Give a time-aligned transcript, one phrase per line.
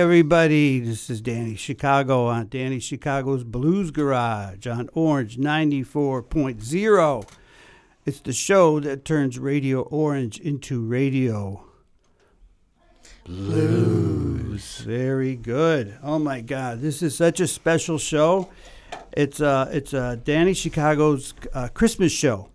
[0.00, 7.28] Everybody, this is Danny Chicago on Danny Chicago's Blues Garage on Orange 94.0.
[8.06, 11.66] It's the show that turns Radio Orange into radio.
[13.26, 14.78] Blues.
[14.78, 15.98] Very good.
[16.02, 18.48] Oh my God, this is such a special show.
[19.12, 22.48] It's uh, it's uh, Danny Chicago's uh, Christmas show,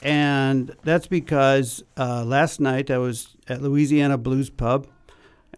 [0.00, 4.86] and that's because uh, last night I was at Louisiana Blues Pub,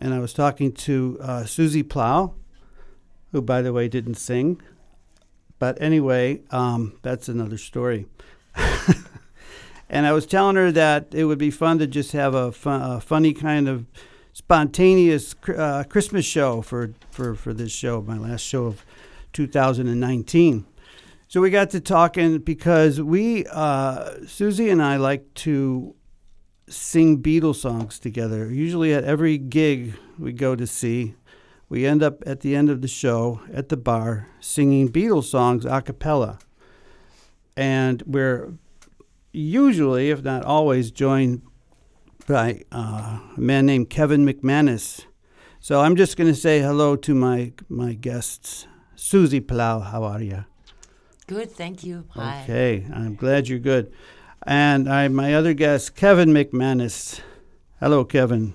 [0.00, 2.34] and I was talking to uh, Susi Plahl,
[3.32, 4.60] who, by the way, didn't sing.
[5.58, 8.06] But anyway, um, that's another story.
[9.88, 13.00] and I was telling her that it would be fun to just have a, a
[13.00, 13.86] funny kind of
[14.32, 18.84] spontaneous uh, Christmas show for, for, for this show, my last show of
[19.32, 20.66] 2019.
[21.28, 25.94] So we got to talking because we, uh, Susi and I, like to
[26.66, 28.50] sing Beatles songs together.
[28.50, 31.14] Usually at every gig we go to see,
[31.68, 35.64] we end up at the end of the show at the bar singing Beatles songs
[35.64, 36.38] a cappella.
[37.56, 38.54] And we're
[39.32, 41.42] usually, if not always, joined
[42.26, 45.04] by uh, a man named Kevin McManus.
[45.60, 48.66] So I'm just going to say hello to my my guests.
[48.96, 50.44] Susi Plahl, how are you?
[51.26, 52.04] Good, thank you.
[52.10, 52.42] Hi.
[52.42, 53.92] Okay, I'm glad you're good.
[54.46, 57.20] And I my other guest, Kevin McManus.
[57.80, 58.54] Hello, Kevin.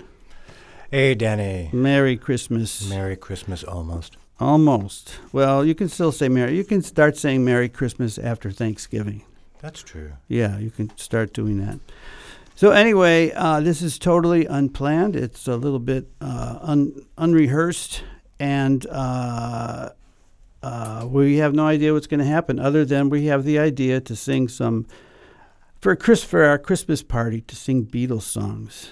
[0.91, 1.69] Hey, Danny.
[1.71, 2.87] Merry Christmas.
[2.89, 4.17] Merry Christmas, almost.
[4.39, 5.19] Almost.
[5.31, 6.55] Well, you can still say Merry.
[6.55, 9.23] You can start saying Merry Christmas after Thanksgiving.
[9.61, 10.13] That's true.
[10.27, 11.79] Yeah, you can start doing that.
[12.55, 15.15] So anyway, uh, this is totally unplanned.
[15.15, 18.03] It's a little bit uh, un- unrehearsed,
[18.39, 19.89] and uh,
[20.61, 22.59] uh we have no idea what's going to happen.
[22.59, 24.87] Other than we have the idea to sing some
[25.79, 28.91] for Chris for our Christmas party to sing Beatles songs.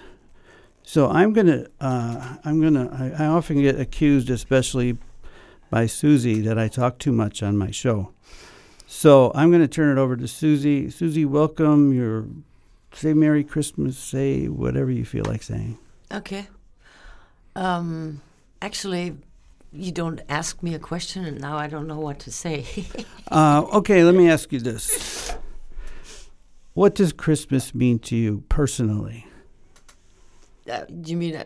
[0.84, 4.98] So I'm gonna uh, I'm gonna I, I often get accused, especially
[5.70, 8.14] by Susi, that I talk too much on my show.
[8.88, 10.90] So I'm going to turn it over to Susi.
[10.90, 11.94] Susi, welcome.
[11.94, 12.26] You're
[12.94, 15.78] say Merry Christmas, say whatever you feel like saying.
[16.12, 16.48] Okay.
[17.56, 18.22] Um,
[18.62, 19.18] actually,
[19.74, 22.66] you don't ask me a question, and now I don't know what to say.
[23.32, 25.36] uh, okay, let me ask you this.
[26.78, 29.26] What does Christmas mean to you personally?
[30.72, 31.46] Uh, you mean uh,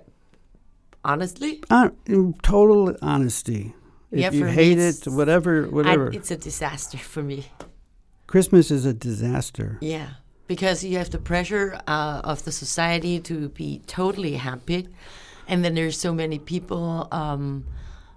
[1.05, 1.63] honestly?
[1.69, 3.73] Uh, in total honesty.
[4.11, 6.11] If Yeah, you hate it, whatever, I, whatever.
[6.11, 7.45] it's a disaster for me.
[8.27, 9.77] Christmas is a disaster.
[9.79, 10.09] Yeah,
[10.47, 14.89] because you have the pressure uh, of the society to be totally happy,
[15.47, 17.63] and then there's so many people um,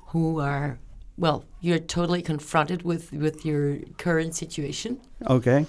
[0.09, 0.81] who are
[1.17, 5.01] well, you're totally confronted with with your current situation.
[5.31, 5.65] Okay.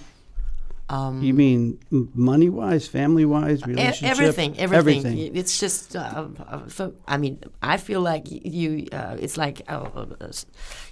[0.88, 1.80] Um, You mean
[2.14, 4.04] money wise, family wise, relationship?
[4.12, 5.36] everything, everything, Everything.
[5.36, 8.86] It's just, uh, uh, so, I mean, I feel like you.
[8.92, 9.90] Uh, it's like uh,
[10.22, 10.32] uh,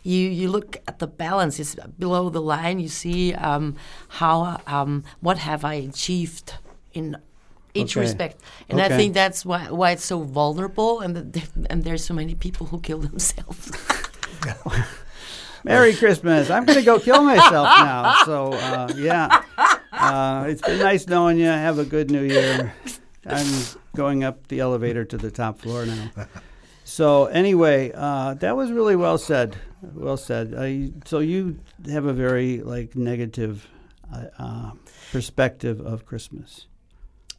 [0.02, 0.20] you.
[0.30, 1.60] You look at the balance.
[1.60, 2.80] It's below the line.
[2.80, 3.76] You see um,
[4.08, 6.56] how um, what have I achieved
[6.94, 7.18] in
[7.76, 8.02] each Okay.
[8.06, 12.04] respect, and I think that's why why it's so vulnerable, and that th- and there's
[12.04, 13.70] so many people who kill themselves.
[15.64, 16.50] Merry Christmas.
[16.50, 18.16] I'm going to go kill myself now.
[18.26, 19.44] So, uh, yeah.
[20.04, 21.46] Uh, it's been nice knowing you.
[21.46, 22.74] Have a good new year.
[23.26, 23.48] I'm
[23.96, 26.10] going up the elevator to the top floor now.
[26.84, 29.56] So, anyway, uh, that was really well said.
[29.82, 30.54] Well said.
[31.06, 31.60] So, you
[31.90, 33.68] have a very like negative
[34.14, 34.72] uh, uh,
[35.12, 36.68] perspective of Christmas.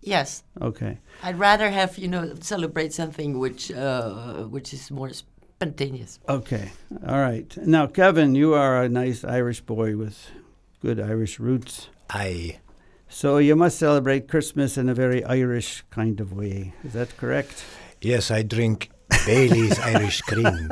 [0.01, 0.99] yes, Okay.
[1.23, 6.19] I'd rather have you know celebrate something which uh, which is more spontaneous.
[6.29, 6.73] Okay.
[7.07, 7.55] All right.
[7.59, 10.31] Now, Kevin, you are a nice Irish boy with
[10.81, 11.89] good Irish roots.
[12.11, 12.59] Aye.
[13.09, 16.75] So you must celebrate Christmas in a very Irish kind of way.
[16.85, 17.65] Is that correct?
[18.01, 18.91] Yes, I drink
[19.27, 20.69] Bailey's Irish Cream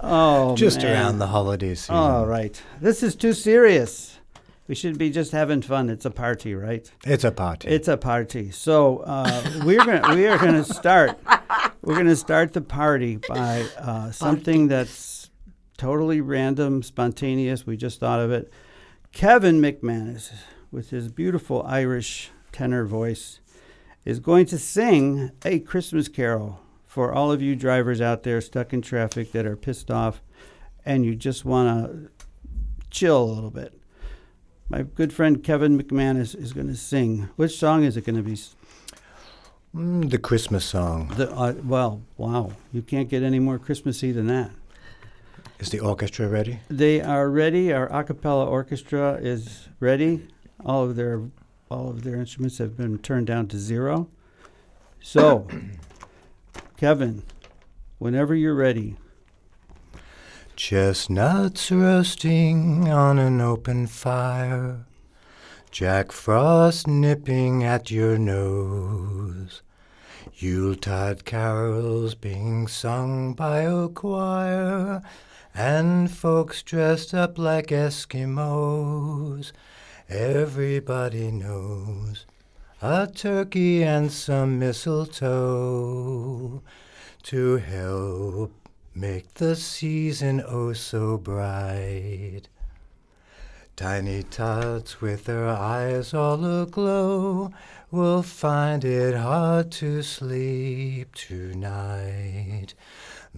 [0.00, 0.92] Oh, just man.
[0.92, 1.80] around the holidays.
[1.80, 1.94] season.
[1.96, 2.60] All right.
[2.80, 4.18] This is too serious.
[4.68, 5.88] We should be just having fun.
[5.88, 6.90] It's a party, right?
[7.04, 7.68] It's a party.
[7.68, 8.50] It's a party.
[8.50, 11.18] So uh, we're gonna we are gonna start.
[11.82, 15.30] We're gonna start the party by uh, something that's
[15.78, 17.66] totally random, spontaneous.
[17.66, 18.52] We just thought of it.
[19.12, 20.32] Kevin McManus,
[20.70, 23.40] with his beautiful Irish tenor voice,
[24.04, 28.72] is going to sing a Christmas carol for all of you drivers out there stuck
[28.72, 30.22] in traffic that are pissed off
[30.84, 32.10] and you just want to
[32.90, 33.78] chill a little bit.
[34.70, 37.28] My good friend Kevin McManus is going to sing.
[37.36, 38.38] Which song is it going to be?
[39.74, 41.12] Mm, the Christmas song.
[41.16, 44.50] The, uh, well, wow, you can't get any more Christmassy than that.
[45.58, 46.60] Is the orchestra ready?
[46.68, 47.72] They are ready.
[47.72, 50.28] Our a cappella orchestra is ready.
[50.64, 51.22] All of their
[51.68, 54.08] all of their instruments have been turned down to zero.
[55.02, 55.48] So
[56.76, 57.24] Kevin,
[57.98, 58.96] whenever you're ready.
[60.54, 64.86] Chestnuts roasting on an open fire.
[65.72, 69.62] Jack Frost nipping at your nose.
[70.34, 75.02] Yuletide carols being sung by a choir.
[75.60, 79.50] And folks dressed up like Eskimos.
[80.08, 82.26] Everybody knows
[82.80, 86.62] a turkey and some mistletoe
[87.24, 88.52] to help
[88.94, 92.42] make the season oh so bright.
[93.74, 97.50] Tiny tots with their eyes all aglow
[97.90, 102.74] will find it hard to sleep tonight.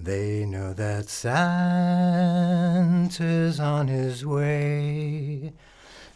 [0.03, 1.61] They know that Santa's
[3.61, 5.53] on his way.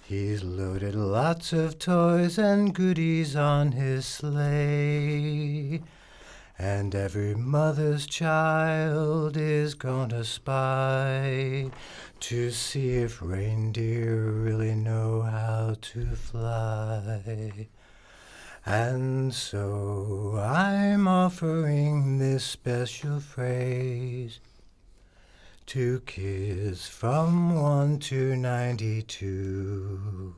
[0.02, 5.82] He's loaded lots of toys and goodies on his sleigh.
[6.58, 11.70] And every mother's child is gonna spy
[12.20, 17.68] to see if reindeer really know how to fly.
[18.66, 24.40] And so I'm offering this special phrase
[25.66, 30.34] to kids from 1 to 92.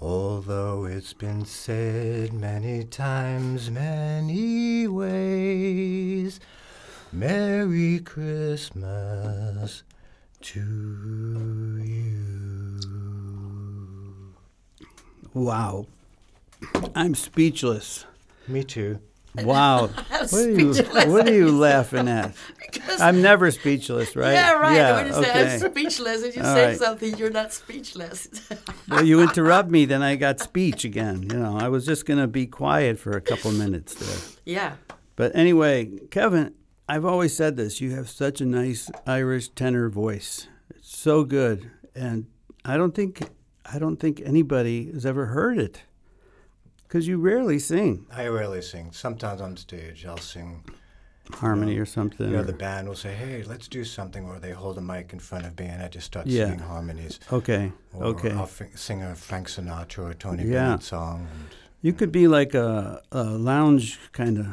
[0.00, 6.38] Although it's been said many times, many ways,
[7.12, 9.82] Merry Christmas
[10.42, 10.60] to
[11.84, 12.80] you.
[15.34, 15.86] Wow.
[16.94, 18.06] I'm speechless.
[18.48, 19.00] Me too.
[19.36, 19.86] Wow.
[20.08, 20.74] what are you
[21.10, 22.34] what are you laughing at?
[22.58, 24.32] Because- I'm never speechless, right?
[24.32, 24.76] Yeah, right.
[24.76, 25.54] Yeah, when you say.
[25.54, 26.78] I'm speechless and you All say right.
[26.78, 28.28] something, you're not speechless.
[28.88, 31.22] well, you interrupt me, then I got speech again.
[31.22, 34.38] You know, I was just going to be quiet for a couple minutes there.
[34.44, 34.72] yeah.
[35.16, 36.54] But anyway, Kevin,
[36.88, 37.80] I've always said this.
[37.80, 40.48] You have such a nice Irish tenor voice.
[40.74, 42.26] It's so good, and
[42.64, 43.28] I don't think
[43.66, 45.82] I don't think anybody has ever heard it
[46.90, 48.90] because you rarely sing I rarely sing.
[48.92, 50.64] Sometimes on stage I'll sing.
[51.34, 52.26] harmony or something.
[52.26, 54.80] You know, or- the band will say, "Hey, let's do something," or they hold a
[54.80, 56.46] mic in front of me and I just start Yeah.
[56.46, 57.20] singing harmonies.
[57.32, 58.32] okay, Or okay.
[58.32, 60.64] I'll f- sing a Frank Sinatra or a Tony Yeah.
[60.64, 61.28] Bennett song.
[61.32, 61.48] And
[61.82, 64.46] You could be like a, a lounge kind of.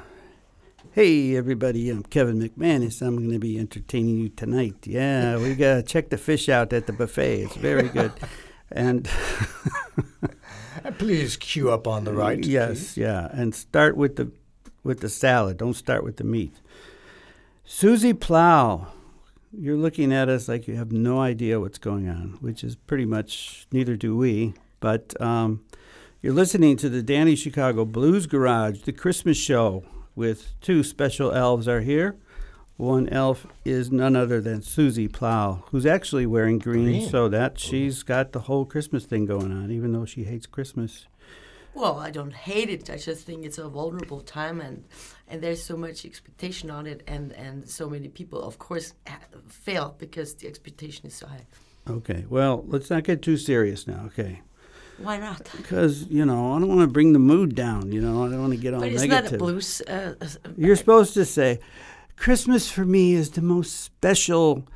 [0.91, 3.01] Hey everybody, I'm Kevin McManus.
[3.01, 4.75] I'm going to be entertaining you tonight.
[4.85, 7.41] Yeah, we got to check the fish out at the buffet.
[7.45, 8.11] It's very good.
[8.71, 9.07] and
[10.91, 12.43] please queue up on the right.
[12.43, 14.31] yes, yeah, and start with the
[14.83, 15.57] with the salad.
[15.57, 16.53] Don't start with the meat.
[17.65, 18.87] Susi Plahl,
[19.51, 23.05] you're looking at us like you have no idea what's going on, which is pretty
[23.05, 24.53] much neither do we.
[24.79, 25.65] But um,
[26.21, 29.83] you're listening to the Danny Chicago Blues Garage, the Christmas show,
[30.15, 32.15] with two special elves are here.
[32.77, 37.09] One elf is none other than Susi Plahl, who's actually wearing green, Green.
[37.09, 41.07] so that she's got the whole Christmas thing going on, even though she hates Christmas.
[41.73, 42.89] Well, I don't hate it.
[42.89, 44.83] I just think it's a vulnerable time, and
[45.27, 48.93] and there's so much expectation on it, and and so many people, of course,
[49.47, 51.45] fail because the expectation is so high.
[51.89, 54.41] Okay, well, let's not get too serious now, okay?
[54.97, 55.49] Why not?
[55.55, 58.41] Because, you know, I don't want to bring the mood down, you know, I don't
[58.41, 59.31] want to get all But it's negative.
[59.31, 59.81] not a blues.
[59.87, 61.59] Uh, uh, You're supposed to say,
[62.17, 64.67] Christmas for me is the most special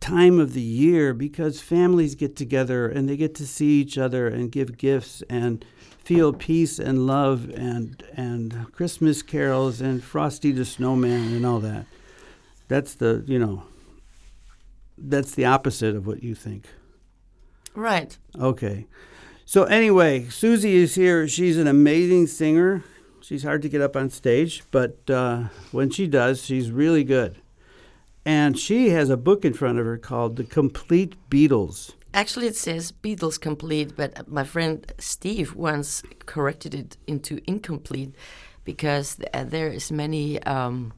[0.00, 4.26] time of the year because families get together and they get to see each other
[4.26, 5.64] and give gifts and
[6.02, 11.86] feel peace and love and and Christmas carols and Frosty the Snowman and all that.
[12.66, 13.62] That's the, you know,
[14.98, 16.66] that's the opposite of what you think.
[17.74, 18.16] right.
[18.40, 18.86] Okay.
[19.44, 21.28] So anyway, Susi is here.
[21.28, 22.82] She's an amazing singer.
[23.22, 27.36] She's hard to get up on stage, but uh, when she does, she's really good.
[28.24, 31.92] And she has a book in front of her called The Complete Beatles.
[32.14, 38.14] Actually, it says Beatles complete, but my friend Steve once corrected it into incomplete
[38.64, 40.92] because uh, there is many um,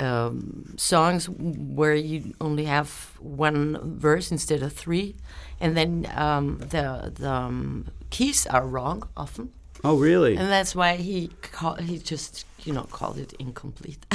[0.00, 5.14] um, songs where you only have one verse instead of three,
[5.60, 9.52] and then um, the the um, keys are wrong often,
[9.84, 10.36] Oh, really?
[10.36, 14.04] and that's why he call, he just you know called it incomplete.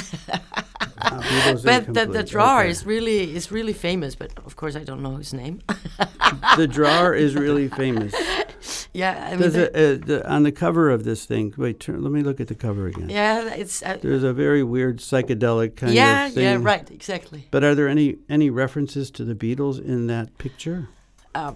[0.99, 2.69] Beatles but the, the drawer Okay.
[2.69, 5.61] is really is really famous, but of course I don't know his name.
[6.57, 8.13] the drawer is really famous.
[8.93, 12.01] yeah, I mean, the- it, uh, the, on the cover of this thing, wait, turn,
[12.03, 13.09] let me look at the cover again.
[13.09, 16.43] yeah, it's uh, There's a very weird psychedelic kind yeah, of thing.
[16.43, 17.47] yeah, yeah, right, exactly.
[17.51, 20.89] But are there any any references to the Beatles in that picture?
[21.35, 21.53] Uh,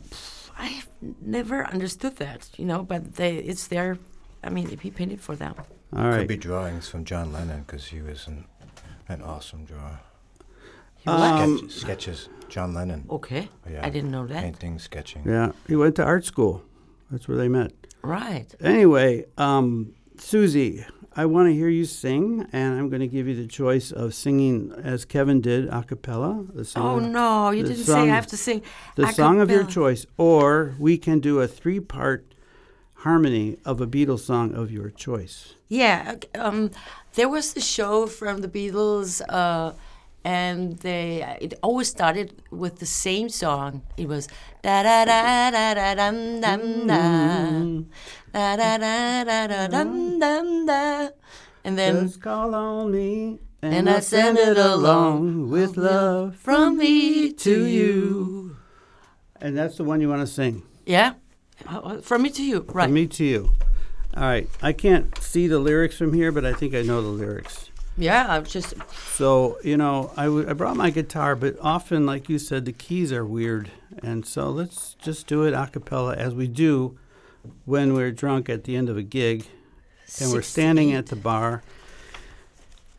[0.58, 0.88] I've
[1.22, 3.98] never understood that, you know, but they, it's there.
[4.44, 5.56] I mean, he painted for them.
[5.96, 8.46] All Could be drawings from John Lennon because he was an,
[9.08, 10.00] an awesome drawer.
[11.06, 13.06] Um, Sketch, sketches, John Lennon.
[13.10, 13.50] Okay.
[13.70, 13.86] Yeah.
[13.86, 14.42] I didn't know that.
[14.42, 15.24] Painting, sketching.
[15.26, 16.64] Yeah, he went to art school.
[17.12, 17.74] That's where they met.
[18.02, 18.48] Right.
[18.62, 23.36] Anyway, um, Susi, I want to hear you sing, and I'm going to give you
[23.36, 27.84] the choice of singing as Kevin did a cappella, the Oh song, no, you didn't
[27.84, 28.64] song- say I have to sing.
[28.96, 32.26] the a song of your choice, or we can do a three-part
[32.96, 35.54] harmony of a Beatles song of your choice.
[35.70, 36.72] Yeah, um,
[37.14, 39.74] there was a show from the Beatles, uh,
[40.26, 43.82] and they it always started with the same song.
[43.98, 44.28] It was
[44.64, 46.40] da da da da da dum
[46.88, 47.90] dum
[48.34, 51.10] da da da da da da dum dum da,
[51.64, 56.36] and then Just call on me, and, and I I send it along with love.
[56.38, 58.56] from me to you.
[59.42, 60.64] And that's the one you want to sing.
[60.86, 61.14] Yeah,
[61.68, 62.62] Uh, uh, from me to you.
[62.72, 62.86] Right.
[62.86, 63.52] From me to you.
[64.16, 64.48] All right.
[64.62, 67.70] I can't see the lyrics from here, but I think I know the lyrics.
[67.98, 68.74] Yeah, I'm just
[69.14, 72.72] So, you know, I, w- I brought my guitar, but often, like you said, the
[72.72, 73.70] keys are weird.
[74.02, 76.98] And so let's just do it a cappella as we do
[77.66, 79.46] when we're drunk at the end of a gig
[80.22, 81.62] and we're standing at the bar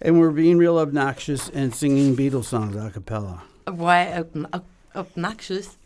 [0.00, 3.42] and we're being real obnoxious and singing Beatles songs a cappella.
[3.66, 5.76] why ob- ob- obnoxious.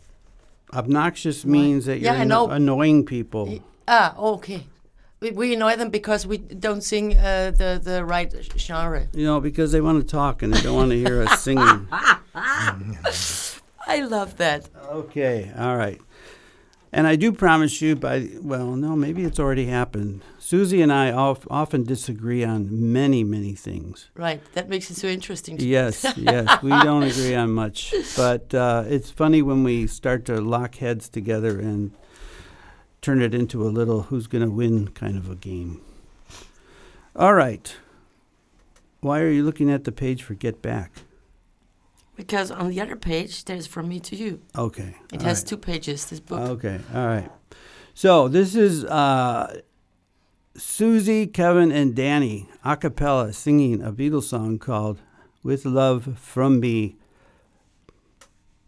[0.73, 1.51] Obnoxious Why?
[1.51, 2.51] means that you're Yeah, anno- know.
[2.51, 3.63] annoying people.
[3.87, 4.65] Ah, okay.
[5.21, 9.07] We, annoy them because we don't sing uh, the the right genre.
[9.13, 11.87] You know, because they want to talk and they don't want to hear us singing.
[12.35, 14.69] I love that.
[14.89, 15.99] Okay, all right.
[16.91, 20.23] And I do promise you, by well, no, maybe it's already happened.
[20.39, 24.09] Susi and I of, often disagree on many, many things.
[24.15, 24.41] Right.
[24.53, 25.57] That makes it so interesting.
[25.57, 30.25] to- Yes, yes, we don't agree on much, but uh, it's funny when we start
[30.25, 31.91] to lock heads together and
[33.01, 35.81] turn it into a little "who's going to win" kind of a game.
[37.15, 37.75] All right.
[39.01, 40.91] Why are you looking at the page for "Get Back"?
[42.15, 44.41] Because on the other page, there's from me to you.
[44.57, 44.95] Okay.
[45.13, 45.47] It has right.
[45.47, 46.05] two pages.
[46.07, 46.39] This book.
[46.39, 47.31] Okay, all right.
[47.93, 49.61] So this is uh,
[50.55, 54.99] Susi, Kevin, and Danny a cappella singing a Beatles song called
[55.43, 56.97] "With Love from Me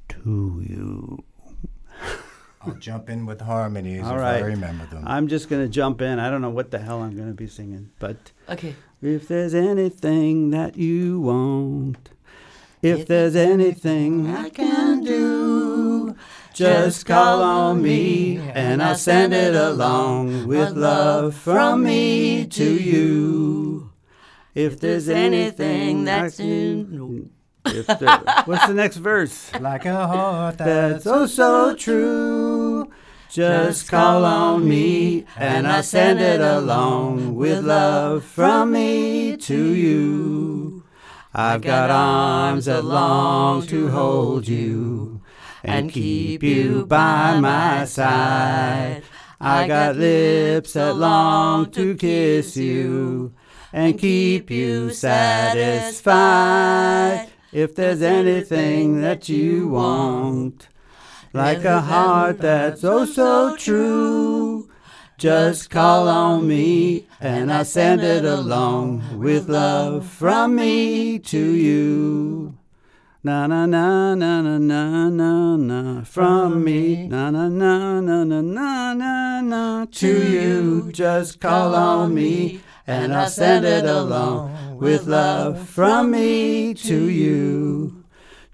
[0.10, 1.24] to You."
[2.64, 4.44] I'll jump in with harmonies All if right.
[4.44, 5.04] I remember them.
[5.08, 6.20] I'm just gonna jump in.
[6.20, 8.76] I don't know what the hell I'm gonna be singing, but Okay.
[9.02, 12.10] if there's anything that you want,
[12.82, 16.16] if there's anything I can do.
[16.54, 23.92] Just call on me and I'll send it along with love from me to you.
[24.54, 27.32] If there's anything that's in.
[27.66, 27.88] If
[28.48, 29.52] what's the next verse?
[29.60, 32.92] like a heart That's oh so true.
[33.30, 40.84] Just call on me and I'll send it along with love from me to you.
[41.34, 45.22] I've got arms that long to hold you
[45.64, 49.04] and keep you by my side.
[49.40, 53.34] I got lips that long to kiss you
[53.72, 56.12] and keep you satisfied
[57.52, 60.68] if there's anything that you want.
[61.34, 64.70] Like a heart that's oh so true.
[65.18, 72.58] Just call on me and I send it along with love from me to you.
[73.24, 77.08] Na na na na na na na na from me.
[77.08, 80.92] Na na na na na na na na to you.
[80.92, 88.04] Just call on me and I'll send it along with love from me to you,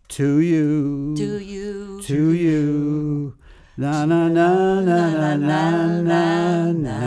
[0.09, 2.01] to you, Do you?
[2.03, 3.37] to you.
[3.77, 6.99] Na na na na na na na na.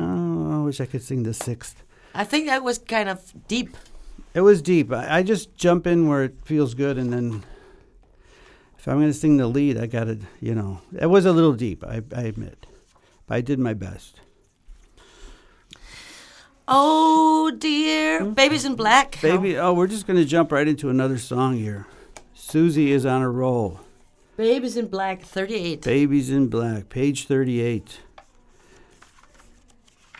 [0.00, 1.82] Oh, I wish I could sing the sixth.
[2.14, 3.76] I think that was kind of deep.
[4.34, 4.92] It was deep.
[4.92, 7.44] I, I just jump in where it feels good, and then
[8.78, 11.32] if I'm going to sing the lead, I got to, you know, it was a
[11.32, 11.84] little deep.
[11.84, 12.66] I, I admit,
[13.26, 14.20] but I did my best.
[16.68, 19.20] Oh dear, baby's in black.
[19.22, 21.86] Baby, oh, we're just going to jump right into another song here.
[22.34, 23.80] Susi is on a roll.
[24.36, 25.82] Baby's in black, thirty-eight.
[25.82, 28.00] Baby's in Black, page 38.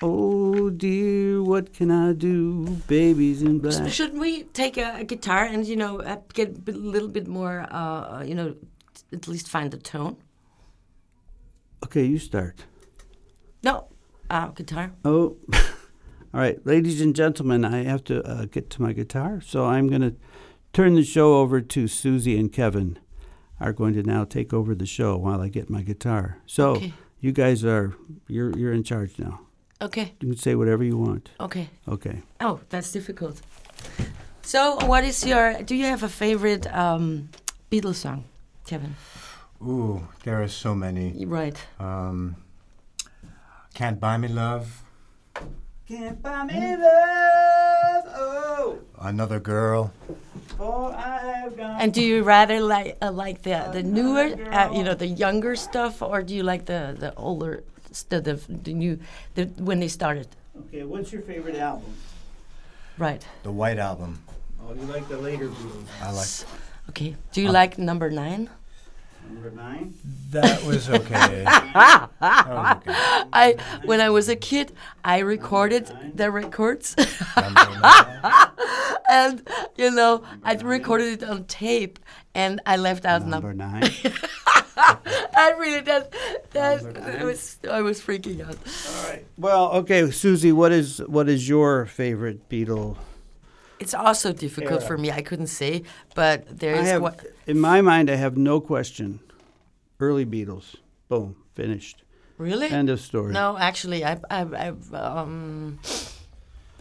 [0.03, 2.65] Oh dear, what can I do?
[2.87, 3.91] Baby's in Black.
[3.91, 7.27] Shouldn't we take a, a guitar and you know uh, get a bit- little bit
[7.27, 10.17] more, uh, you know, t- at least find the tone?
[11.85, 12.65] Okay, you start.
[13.63, 13.89] No,
[14.31, 14.93] uh, guitar.
[15.05, 15.37] Oh,
[16.37, 19.89] all right, ladies and gentlemen, I have to uh, get to my guitar, so I'm
[19.89, 20.15] going to
[20.75, 22.99] turn the show over to Susi and Kevin.
[23.59, 26.37] Are going to now take over the show while I get my guitar.
[26.45, 26.93] So Okay.
[27.21, 27.95] you guys are
[28.29, 29.41] you're you're in charge now.
[29.81, 30.13] Okay.
[30.21, 31.31] You can say whatever you want.
[31.41, 31.71] Okay.
[31.89, 32.21] Okay.
[32.39, 33.41] Oh, that's difficult.
[34.43, 35.63] So, what is your?
[35.63, 37.31] Do you have a favorite um,
[37.71, 38.25] Beatles song,
[38.67, 38.95] Kevin?
[39.63, 41.25] Ooh, there are so many.
[41.25, 41.57] Right.
[41.81, 42.37] Um,
[43.73, 44.83] Can't Buy Me Love,
[45.89, 48.05] Can't buy me love.
[48.17, 49.93] Oh, Another Girl.
[50.59, 51.81] oh, I have gone.
[51.81, 55.55] And do you rather like uh, like the the newer, uh, you know, the younger
[55.55, 57.63] stuff, or do you like the the older,
[58.09, 58.99] the the, the new,
[59.37, 60.27] the when they started?
[60.67, 61.95] Okay, what's your favorite album?
[62.99, 63.23] Right.
[63.45, 64.19] The White Album.
[64.61, 65.87] Oh, you like the later Beatles.
[66.03, 66.29] I like.
[66.89, 67.15] Okay.
[67.31, 68.51] Do you like number nine?
[69.29, 69.95] Number nine.
[70.31, 71.45] That was okay.
[71.45, 73.25] that was okay.
[73.33, 74.73] I when I was a kid,
[75.05, 76.95] I recorded the records,
[79.11, 81.99] and you know, I recorded it on tape,
[82.35, 83.81] and I left out Number number.
[83.81, 83.91] nine.
[84.79, 86.13] I really that
[86.53, 88.57] that I was I was freaking out.
[88.57, 89.25] All right.
[89.39, 92.97] Well, okay, Susi, what is what is your favorite Beatle?
[93.79, 94.87] It's also difficult Yeah.
[94.87, 95.11] for me.
[95.11, 95.83] I couldn't say,
[96.15, 97.21] but there's have, what.
[97.47, 99.21] In my mind, I have no question.
[100.01, 100.75] Early Beatles.
[101.09, 101.37] Boom.
[101.55, 102.03] Finished.
[102.39, 102.69] Really?
[102.69, 103.33] End of story.
[103.33, 105.79] No, actually, I, I, I, um,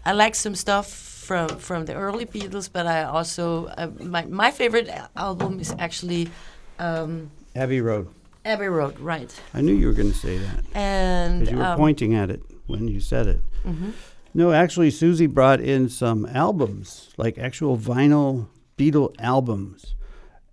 [0.05, 4.51] I like some stuff from from the early Beatles, but I also uh, my my
[4.51, 6.29] favorite album is actually
[6.77, 8.09] um, Abbey Road.
[8.43, 9.33] Abbey Road, right?
[9.53, 12.29] I knew you were going to say that And because you were um, pointing at
[12.29, 13.41] it when you said it.
[13.65, 13.93] mhm.
[14.33, 18.47] No, actually, Susi brought in some albums, like actual vinyl
[18.77, 19.95] Beatle albums.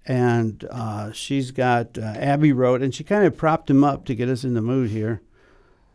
[0.06, 4.14] And uh, she's got uh, Abbey Road, and she kind of propped him up to
[4.14, 5.22] get us in the mood here.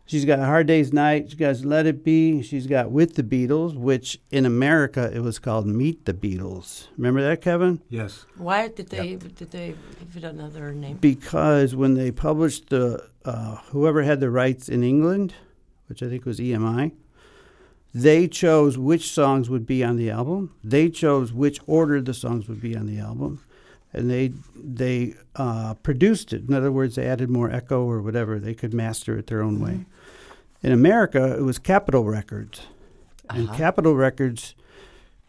[0.08, 1.30] She's got Hard Day's Night.
[1.30, 2.40] She got Let It Be.
[2.40, 6.86] She's got With the Beatles, which in America it was called Meet the Beatles.
[6.96, 7.82] Remember that, Kevin?
[7.90, 8.24] Yes.
[8.38, 10.96] Why did they did they give it another name?
[10.96, 15.34] Because when they published the uh, whoever had the rights in England,
[15.90, 16.92] which I think was EMI,
[17.92, 20.54] they chose which songs would be on the album.
[20.64, 23.44] They chose which order the songs would be on the album,
[23.92, 26.48] and they they uh, produced it.
[26.48, 28.38] In other words, they added more echo or whatever.
[28.38, 29.84] They could master it their own way.
[30.62, 32.62] In America, it was Capitol Records,
[33.30, 33.56] and Uh-huh.
[33.56, 34.54] Capitol Records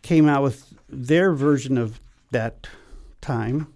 [0.02, 2.00] came out with their version of
[2.32, 2.68] that
[3.22, 3.68] time,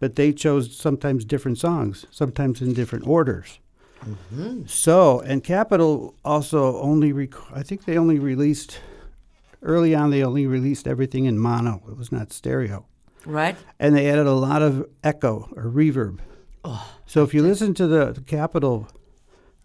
[0.00, 3.58] but they chose sometimes different songs, sometimes in different orders.
[4.66, 8.80] So, and Capitol also only, rec- I think they only released,
[9.62, 11.82] early on, they only released everything in mono.
[11.88, 12.86] It was not stereo.
[13.26, 13.56] Right?
[13.78, 16.20] And they added a lot of echo or reverb.
[17.06, 18.88] so if you listen to the, the Capitol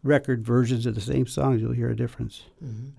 [0.04, 2.44] record versions of the same songs, you'll hear a difference.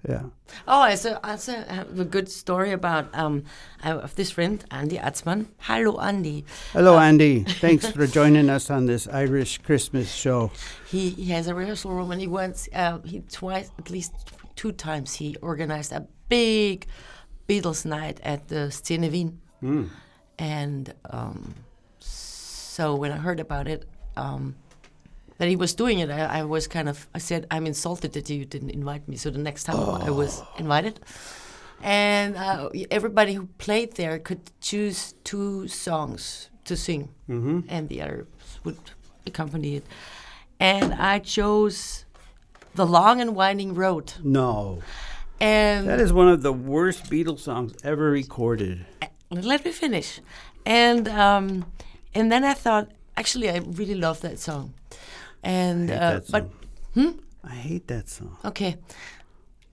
[0.08, 0.22] Yeah.
[0.68, 3.44] Oh, I also, also have a good story about um
[3.82, 5.46] I have this friend Andy Atzman.
[5.58, 6.44] Hello, Andy.
[6.72, 7.44] Hello, Andy.
[7.60, 10.52] Thanks for joining us on this Irish Christmas show.
[10.88, 14.12] He, he has a rehearsal room, and he once uh, he twice at least
[14.54, 16.86] two times he organized a big
[17.48, 19.38] Beatles night at the Szene Wien.
[20.42, 21.54] And um,
[22.00, 24.56] so when I heard about it, um,
[25.38, 28.28] that he was doing it, I, I was kind of I said I'm insulted that
[28.28, 29.16] you didn't invite me.
[29.16, 30.98] So the next time I was invited,
[31.80, 37.08] and uh, everybody who played there could choose two songs to sing,
[37.68, 38.26] and the others
[38.64, 38.78] would
[39.26, 39.84] accompany it.
[40.58, 42.04] And I chose
[42.74, 44.82] "The Long and Winding Road," No.
[45.40, 48.86] and That is one of the worst Beatles songs ever recorded.
[49.32, 50.20] Let me finish.
[50.64, 51.66] And um,
[52.14, 54.74] and then I thought, actually, I really love that song.
[55.42, 56.50] And I hate uh, that but
[56.94, 57.18] song.
[57.44, 58.36] I hate that song.
[58.44, 58.76] okay,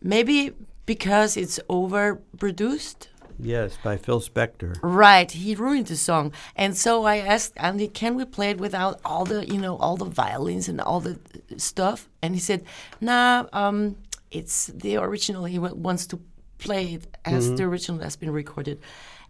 [0.01, 0.53] maybe
[0.85, 3.07] because it's overproduced.
[3.41, 4.75] Yes, by Phil Spector.
[4.81, 8.99] Right, he ruined the song, and so I asked Andy, "Can we play it without
[9.05, 11.19] all the, you know, all the violins and all the
[11.57, 12.63] stuff?" And he said,
[12.99, 13.95] "Nah, um,
[14.31, 15.45] it's the original.
[15.45, 16.19] He wants to
[16.57, 18.79] play it as the original has been recorded."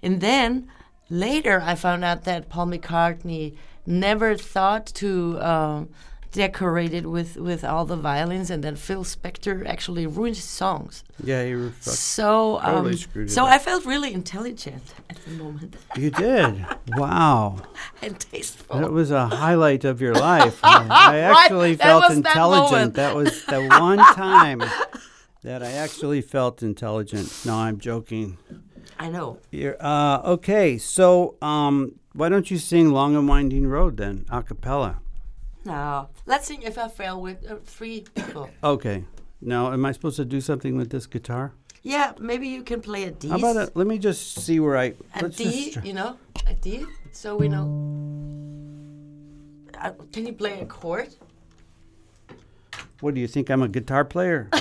[0.02, 0.68] And then
[1.10, 5.40] later, I found out that Paul McCartney never thought to.
[5.42, 5.90] Um,
[6.32, 11.04] decorate it with, with all the violins, and then Phil Spector actually ruined his songs.
[11.24, 13.52] Yeah, you were fuck- So, Totally um, screwed it so up.
[13.52, 16.66] I felt really intelligent at the moment You did.
[16.96, 17.64] Wow.
[18.02, 18.80] and tasteful.
[18.80, 20.60] That was a highlight of your life.
[20.64, 22.72] I actually that felt that intelligent.
[22.72, 22.94] moment.
[22.96, 24.64] That was the one time
[25.42, 27.34] that I actually felt intelligent.
[27.46, 28.38] No, I'm joking.
[29.00, 29.40] I know.
[29.50, 34.44] You're, uh, okay, so um, why don't you sing Long and Winding Road then, a
[34.44, 35.00] cappella?
[35.64, 38.50] Now, let's sing If I Fail with uh, three people.
[38.62, 39.06] Okay.
[39.42, 41.54] Now, am I supposed to do something with this guitar?
[41.82, 43.30] yeah, maybe you can play a D.
[43.30, 43.76] How about it?
[43.76, 44.96] Let me just see where I.
[45.16, 46.18] A D, you know?
[46.48, 47.64] A D, so we know.
[49.80, 51.16] Uh, can you play a chord?
[53.00, 53.50] What do you think?
[53.50, 54.50] I'm a guitar player?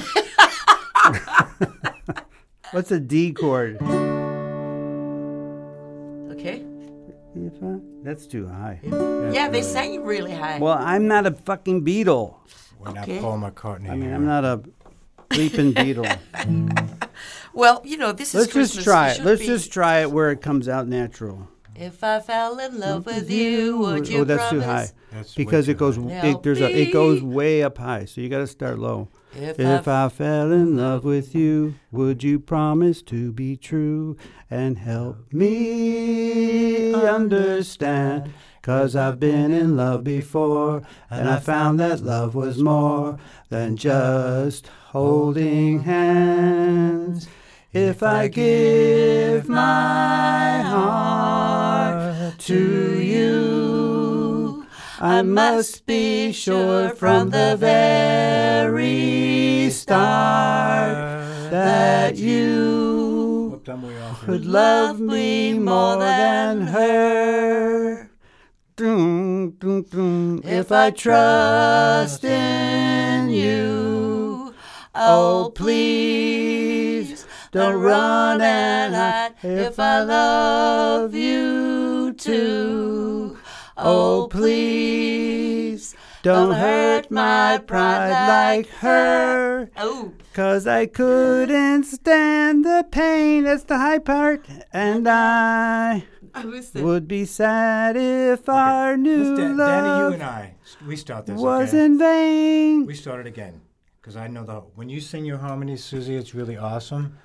[2.70, 3.79] What's a D chord?
[6.38, 6.64] Okay.
[7.35, 8.81] If I- That's too high.
[9.33, 10.59] Yeah, they sang really high.
[10.59, 12.37] Well, I'm not a fucking Beatle.
[12.79, 13.14] We're Okay.
[13.14, 13.90] not Paul McCartney.
[13.90, 14.14] I mean, here.
[14.14, 14.61] I'm not a
[15.31, 16.07] bleeping Beatle.
[17.55, 19.24] well, you know, this is Let's just try You it.
[19.24, 21.48] Let's be- just try it where it comes out natural.
[21.80, 23.32] If I fell in love with mm-hmm.
[23.32, 24.90] you, would you oh, that's too promise?
[24.90, 24.96] high.
[25.12, 26.26] That's Because too it goes, high.
[26.26, 28.04] it, there's a, it goes way up high.
[28.04, 29.10] So you got to start low.
[29.36, 34.16] If, If I, I fell in love with you, would you promise to be true
[34.50, 38.34] and help me understand?
[38.60, 43.18] Cause I've been in love before, and I found that love was more
[43.50, 47.28] than just holding hands.
[47.72, 51.38] If I give my heart
[52.48, 54.64] to you,
[54.98, 60.94] I must be sure from the very start
[61.50, 63.61] that you
[64.24, 68.11] could love me more than her.
[68.78, 74.54] If I trust in you,
[74.94, 79.34] oh please don't run and hide.
[79.42, 81.67] If I love you
[82.18, 83.38] too,
[83.76, 89.70] oh please don't hurt my pride like her.
[89.76, 93.44] oh, Cause I couldn't stand the pain.
[93.44, 94.46] That's the high part.
[94.72, 96.04] And I
[96.35, 100.54] I would be sad if our new Let's da- Danny, you love and I,
[100.87, 101.38] we start this.
[101.40, 101.85] was okay?
[101.85, 102.87] in vain.
[102.87, 103.61] We start it again.
[104.09, 107.18] Because I know that when you sing your harmonies, Susi, it's really awesome.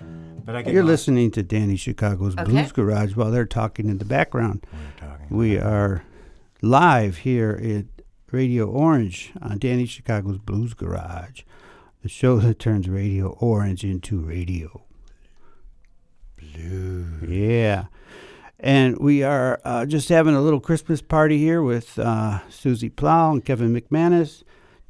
[0.44, 2.44] But I get You're lost listening to Danny Chicago's Okay.
[2.44, 4.68] Blues Garage while they're talking in the background.
[4.70, 5.38] when we're.
[5.38, 6.04] We are
[6.62, 7.86] live here at
[8.34, 11.44] Radio Orange on Danny Chicago's Blues Garage,
[12.02, 14.84] the show that turns Radio Orange into radio.
[16.36, 17.06] Blue.
[17.26, 17.86] Yeah.
[18.60, 23.32] And we are uh, just having a little Christmas party here with uh, Susi Plahl
[23.32, 24.44] and Kevin McManus.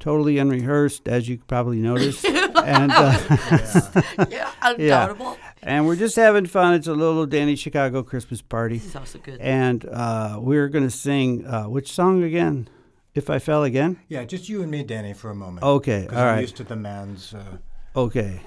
[0.04, 2.26] Totally unrehearsed, as you probably noticed.
[2.26, 3.18] and, uh,
[4.28, 5.38] yeah, undoubtable.
[5.62, 6.74] and we're just having fun.
[6.74, 8.76] It's a little Danny Chicago Christmas party.
[8.76, 9.40] This is also good.
[9.40, 12.68] And uh, we're going to sing uh, which song again?
[13.14, 13.98] If I Fell Again?
[14.08, 15.64] Yeah, just you and me, Danny, for a moment.
[15.64, 16.40] Okay, Because all I'm right.
[16.42, 17.56] used to the man's uh,
[17.96, 18.42] Okay.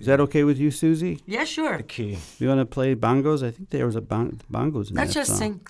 [0.00, 1.20] Is that okay with you, Susi?
[1.24, 1.76] yeah, sure.
[1.76, 2.18] the key.
[2.40, 3.46] You want to play bongos?
[3.46, 5.38] I think there was a bon- bongos in Let's that just song.
[5.38, 5.60] sing.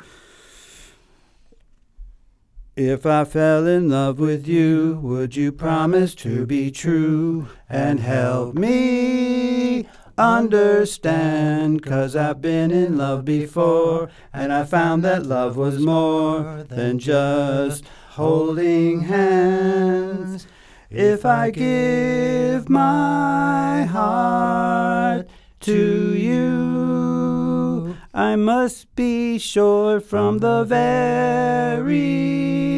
[2.77, 8.55] If I fell in love with you, would you promise to be true and help
[8.55, 11.83] me understand?
[11.83, 17.87] Cause I've been in love before, and I found that love was more than just
[18.11, 20.47] holding hands.
[20.91, 27.06] If I give my heart to you,
[28.16, 32.07] I must be sure from the very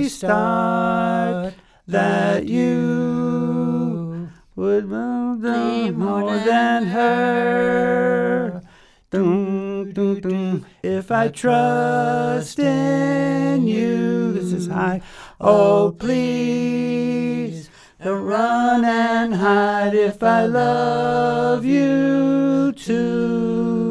[0.09, 1.55] start
[1.87, 8.63] that you would love Be more, than her.
[9.13, 10.67] Dun, dun, dun.
[10.83, 15.03] If I trust in you, this is high.
[15.41, 17.71] Oh, please
[18.03, 23.88] don't run and hide if I love you too.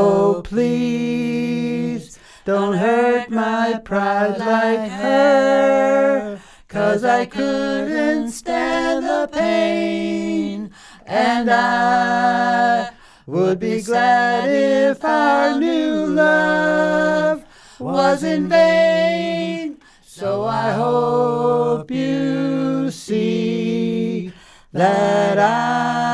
[0.00, 6.40] Oh, please don't hurt my pride like her.
[6.68, 10.70] Cause I couldn't stand the pain,
[11.04, 12.90] and I
[13.26, 17.44] would be glad if our new love
[17.80, 19.78] was in vain.
[20.02, 24.32] So I hope you see
[24.72, 26.07] that I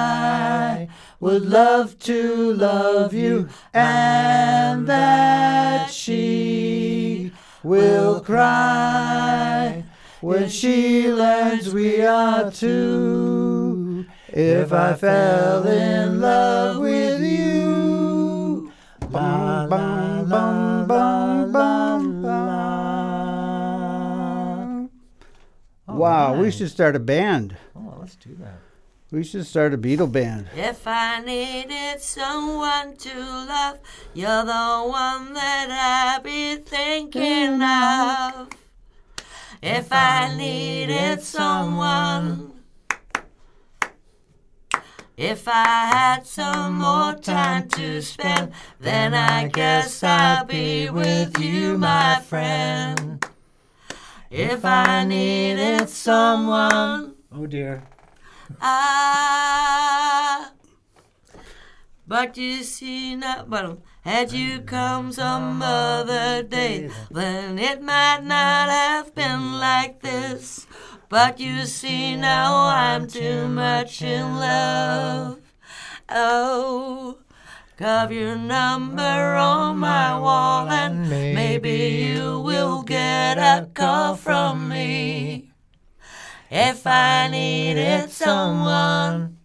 [1.25, 7.33] would love to love you and that she
[7.63, 9.83] will cry
[10.21, 14.05] when she learns we are two.
[14.29, 18.71] If I fell in love with you.
[19.09, 22.51] Bum, bum, bum, bum, bum, bum.
[25.87, 27.57] Wow, we should start a band.
[27.75, 28.64] Oh, let's do that.
[29.15, 30.49] We should start a Beatle band.
[30.57, 33.79] If I needed someone to love,
[34.13, 38.49] you're the one that I be thinking of.
[39.63, 42.55] If I needed someone,
[45.17, 48.51] if I had some more time to spend,
[48.81, 53.25] then I guess I'll be with you, my friend.
[54.29, 57.85] If I needed someone, Oh dear.
[58.61, 60.51] I
[62.07, 68.69] But you see now, well, had you come some other day, then it might not
[68.69, 70.67] have been like this.
[71.09, 75.39] But you see now I'm too much in love.
[76.09, 77.19] Oh,
[77.79, 85.54] carve your number on my wall, and maybe you will get a call from me.
[86.57, 89.39] If I needed someone.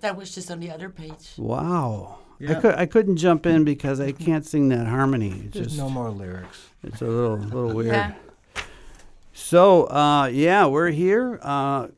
[0.00, 1.34] That was just on the other page.
[1.38, 2.18] Wow.
[2.48, 5.42] I, could, I couldn't jump in because I can't sing that harmony.
[5.44, 6.70] It's There's just no more lyrics.
[6.82, 7.92] it's a little little weird.
[7.92, 8.14] Yeah.
[9.32, 11.38] So uh, yeah, we're here.
[11.40, 11.88] Uh,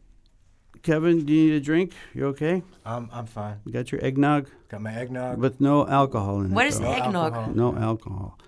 [0.82, 1.94] Kevin, do you need a drink?
[2.12, 2.62] You okay?
[2.84, 3.56] I'm I'm fine.
[3.64, 5.38] You got your eggnog Got my eggnog.
[5.38, 6.52] with no alcohol in it.
[6.52, 6.92] What is though.
[6.92, 7.32] eggnog?
[7.32, 7.54] alcohol.
[7.54, 8.38] No alcohol.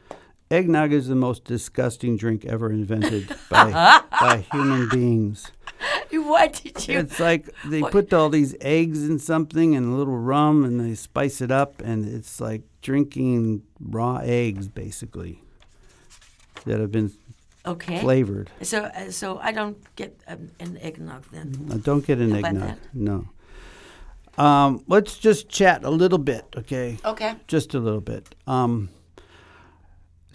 [0.51, 3.73] Eggnog is the most disgusting drink ever invented by
[4.21, 5.51] by human beings.
[6.13, 6.99] Why did you?
[7.01, 7.93] It's like they What?
[7.93, 11.81] put all these eggs in something and a little rum and they spice it up
[11.83, 15.43] and it's like drinking raw eggs basically
[16.65, 17.13] that have been
[17.67, 18.01] Okay.
[18.01, 18.49] flavored.
[18.63, 21.67] So, uh, so I don't get um, an eggnog then.
[21.67, 22.79] Now, don't get an How eggnog.
[22.95, 23.27] No.
[24.39, 26.97] Um, let's just chat a little bit, okay?
[27.05, 27.35] Okay.
[27.49, 28.37] Just a little bit.
[28.47, 28.89] Um,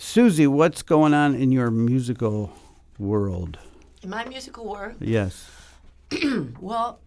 [0.04, 2.52] Susi, what's going on in your musical
[2.98, 3.60] world?
[4.02, 4.96] In my musical world?
[5.00, 5.48] Yes.
[6.60, 7.00] well,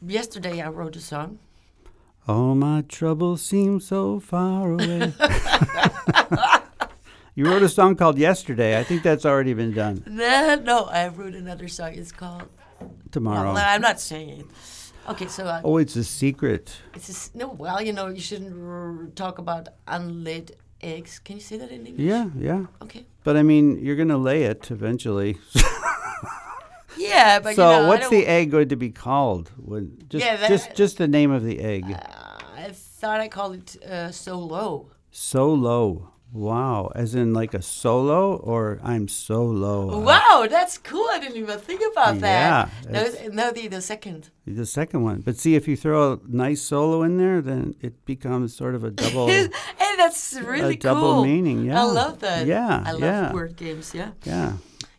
[0.00, 1.38] yesterday I wrote a song.
[2.26, 5.12] All my troubles seem so far away.
[7.34, 8.80] you wrote a song called Yesterday.
[8.80, 10.02] I think that's already been done.
[10.06, 11.92] No, no, I wrote another song.
[11.92, 12.44] It's called.
[13.12, 13.52] Tomorrow.
[13.52, 14.46] Well, I'm not saying it.
[15.10, 16.76] Okay, so uh, Oh, it's a secret.
[16.94, 17.48] it's just, no.
[17.48, 21.18] Well, you know, you shouldn't r- talk about unlaid eggs.
[21.18, 22.04] Can you say that in English?
[22.06, 22.66] Yeah, yeah.
[22.82, 23.06] Okay.
[23.24, 25.38] But I mean, you're going to lay it eventually.
[26.96, 29.52] Yeah, but so, you know, I what's the egg going to be called?
[29.56, 31.84] When, just, Yeah, that- just, just the name of the egg.
[31.84, 31.96] Uh,
[32.56, 34.90] I thought I called it uh, so low.
[35.12, 36.10] So low.
[36.32, 36.92] Wow.
[36.94, 40.00] As in like a solo or I'm so low.
[40.00, 41.06] Wow, that's cool.
[41.10, 42.70] I didn't even think about that.
[42.84, 44.30] Yeah, No, no, the, the second.
[44.46, 45.20] The second one.
[45.20, 48.84] But see, if you throw a nice solo in there, then it becomes sort of
[48.84, 49.26] a double.
[49.28, 49.48] hey,
[49.96, 51.64] that's really a double meaning.
[51.64, 51.80] Yeah.
[51.80, 52.46] I love that.
[52.46, 52.82] Yeah.
[52.84, 53.32] I love yeah.
[53.32, 53.94] word games.
[53.94, 54.10] Yeah.
[54.24, 54.52] Yeah.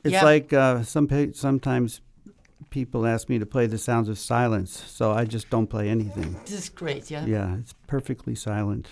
[0.03, 0.23] It's Yeah.
[0.23, 2.01] like uh, some pa- sometimes
[2.69, 6.33] people ask me to play the sounds of silence, so I just don't play anything.
[6.45, 7.09] This is great.
[7.11, 7.25] Yeah.
[7.25, 8.87] Yeah, it's perfectly silent.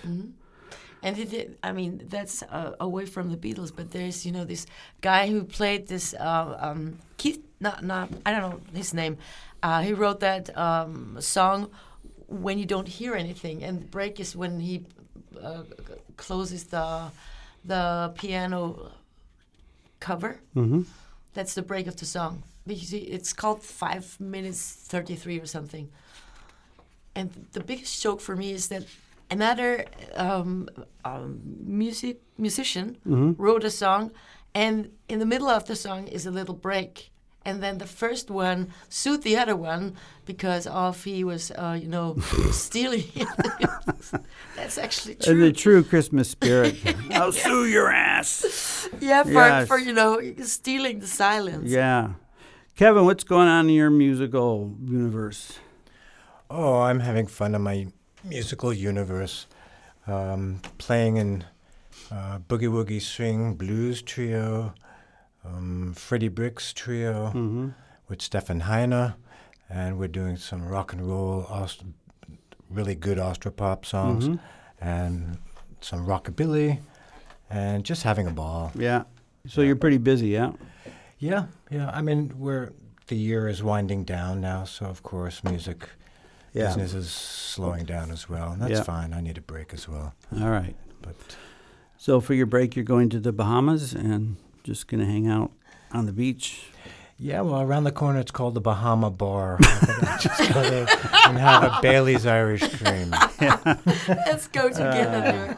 [1.03, 4.45] And it, it, I mean, that's uh, away from the Beatles, but there's, you know,
[4.45, 4.65] this
[5.01, 9.17] guy who played this, uh, um, Keith, not, not, I don't know his name.
[9.61, 11.69] Uh, he wrote that um, song
[12.27, 14.85] when you don't hear anything, and the break is when he
[15.41, 15.63] uh,
[16.17, 17.11] closes the
[17.65, 18.91] the piano
[19.99, 20.39] cover.
[20.53, 20.83] hmm
[21.33, 22.43] That's the break of the song.
[22.65, 25.89] Because it's called five minutes thirty three or something.
[27.15, 28.83] And the biggest joke for me is that
[29.29, 29.85] another
[30.15, 30.69] um,
[31.05, 32.97] um, music musician
[33.37, 34.11] wrote a song,
[34.53, 37.09] and in the middle of the song is a little break,
[37.45, 41.87] and then the first one sued the other one because of he was, uh, you
[41.87, 42.15] know,
[42.51, 43.03] stealing.
[44.55, 45.41] That's actually In true.
[45.45, 46.75] the true Christmas spirit,
[47.11, 48.87] I'll sue your ass.
[48.99, 49.67] yeah, for, Yes.
[49.67, 51.69] for you know stealing the silence.
[51.69, 52.13] Yeah.
[52.75, 55.57] Kevin, what's going on in your musical universe?
[56.49, 57.87] Oh, I'm having fun in my
[58.27, 59.47] musical universe.
[60.05, 61.43] Um, playing in
[62.11, 64.73] uh, Boogie Woogie Swing Blues Trio,
[65.43, 67.69] um, Freddie Bricks Trio Mm-hmm.
[68.07, 69.15] with Stefan Heiner,
[69.69, 71.83] and we're doing some rock and roll, Aust-
[72.69, 74.39] really good Austropop songs, Mhm.
[74.79, 75.37] and
[75.81, 76.79] some rockabilly,
[77.49, 78.71] and just having a ball.
[78.75, 79.03] Yeah.
[79.47, 80.51] So you're pretty busy, yeah?
[81.19, 81.89] Yeah, yeah.
[81.93, 82.71] I mean, we're
[83.07, 85.89] the year is winding down now, so of course music
[86.57, 86.67] Yeah.
[86.67, 88.83] business is slowing down as well, and that's Yeah.
[88.83, 89.13] fine.
[89.13, 90.75] I need a break as well, All right.
[91.01, 91.15] but
[91.97, 95.51] So for your break, you're going to the Bahamas and just going to hang out
[95.91, 96.63] on the beach.
[97.17, 97.41] yeah.
[97.41, 99.57] Well, around the corner, it's called the Bahama Bar.
[100.21, 100.87] Just go there
[101.25, 103.09] and have a Bailey's Irish Cream.
[104.07, 105.57] Let's go together.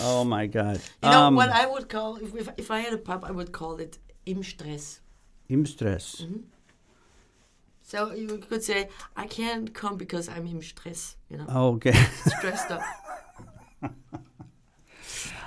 [0.00, 0.80] Oh my God.
[1.02, 3.30] You know Um, what I would call if, if if I had a pub, I
[3.30, 5.00] would call it im Stress.
[5.48, 6.24] Im Stress.
[7.86, 11.16] So you could say I can't come because I'm im Stress.
[11.28, 11.92] You know, Oh, Okay.
[12.38, 12.82] stressed up.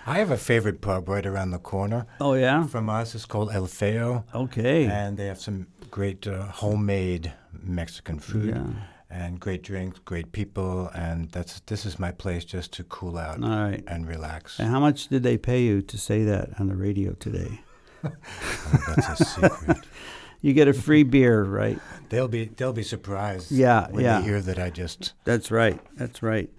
[0.06, 2.66] I have a favorite pub right around the corner Oh yeah.
[2.68, 3.14] from us.
[3.16, 4.86] It's called El Feo, Okay.
[4.86, 8.56] and they have some great uh, homemade Mexican food.
[8.56, 8.68] Yeah.
[9.10, 13.42] and great drinks, great people, and that's this is my place just to cool out
[13.44, 13.84] All right.
[13.88, 14.60] and relax.
[14.60, 17.62] And how much did they pay you to say that on the radio today?
[18.04, 19.78] Oh, that's a secret.
[20.48, 21.80] you get a free beer, right?
[22.10, 23.52] They'll be they'll be surprised.
[23.52, 24.20] Yeah, when yeah.
[24.20, 25.80] they hear that I just That's right.
[25.96, 26.50] That's right.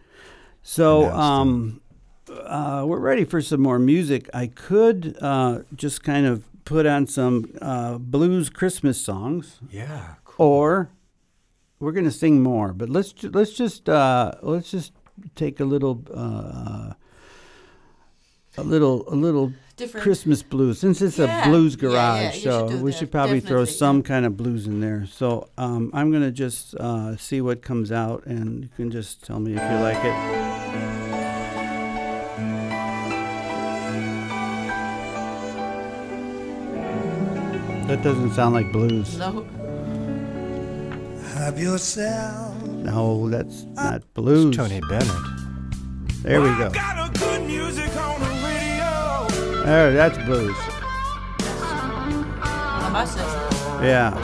[0.62, 1.80] So, um,
[2.30, 4.28] uh, we're ready for some more music.
[4.34, 10.16] I could uh, just kind of put on some uh, blues Christmas songs, yeah.
[10.24, 10.46] Cool.
[10.46, 10.90] or
[11.78, 12.74] we're going to sing more.
[12.74, 14.92] But let's ju- let's just uh, let's just
[15.34, 16.92] take a little uh,
[18.58, 20.02] a little a little Different.
[20.02, 20.78] Christmas blues.
[20.80, 21.46] Since it's Yeah.
[21.46, 22.98] a blues Yeah, yeah, garage, you so should do we that.
[22.98, 25.06] should probably throw Definitely, some kind of blues in there.
[25.10, 29.38] So um, I'm gonna just uh, see what comes out, and you can just tell
[29.40, 31.28] me if you like it.
[37.88, 39.16] That doesn't sound like blues.
[39.18, 39.46] No.
[41.34, 44.48] Have yourself No, that's not blues.
[44.48, 45.08] It's Tony Bennett.
[46.22, 46.68] There we go.
[46.70, 48.37] got a good music on the
[49.68, 50.56] there, that's booze.
[53.84, 54.16] Yeah.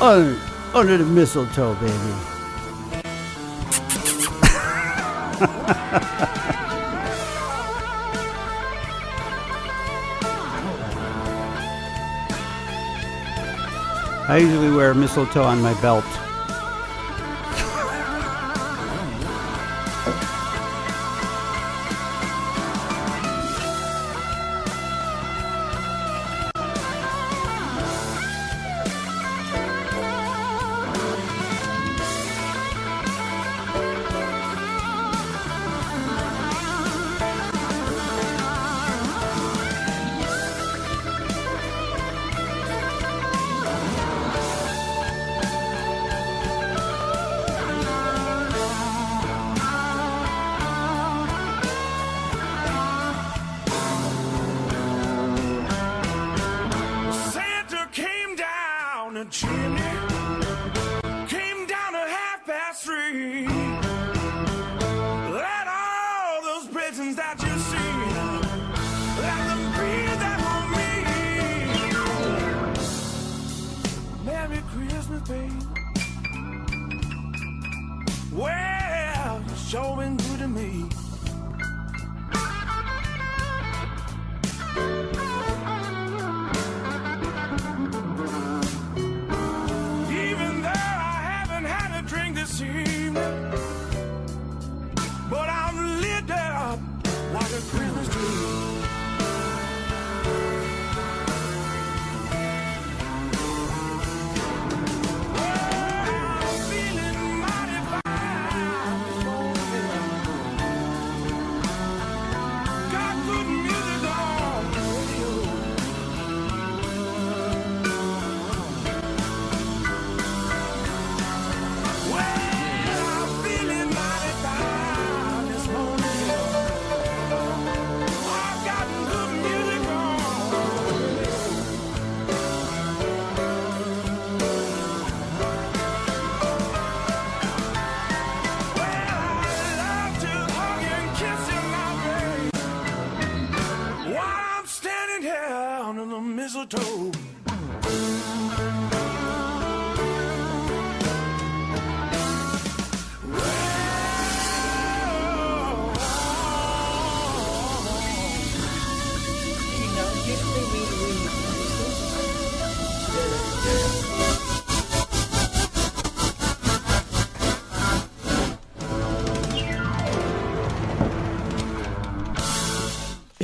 [0.00, 0.40] Under,
[0.74, 2.14] under the mistletoe, baby.
[14.28, 16.04] I usually wear mistletoe on my belt.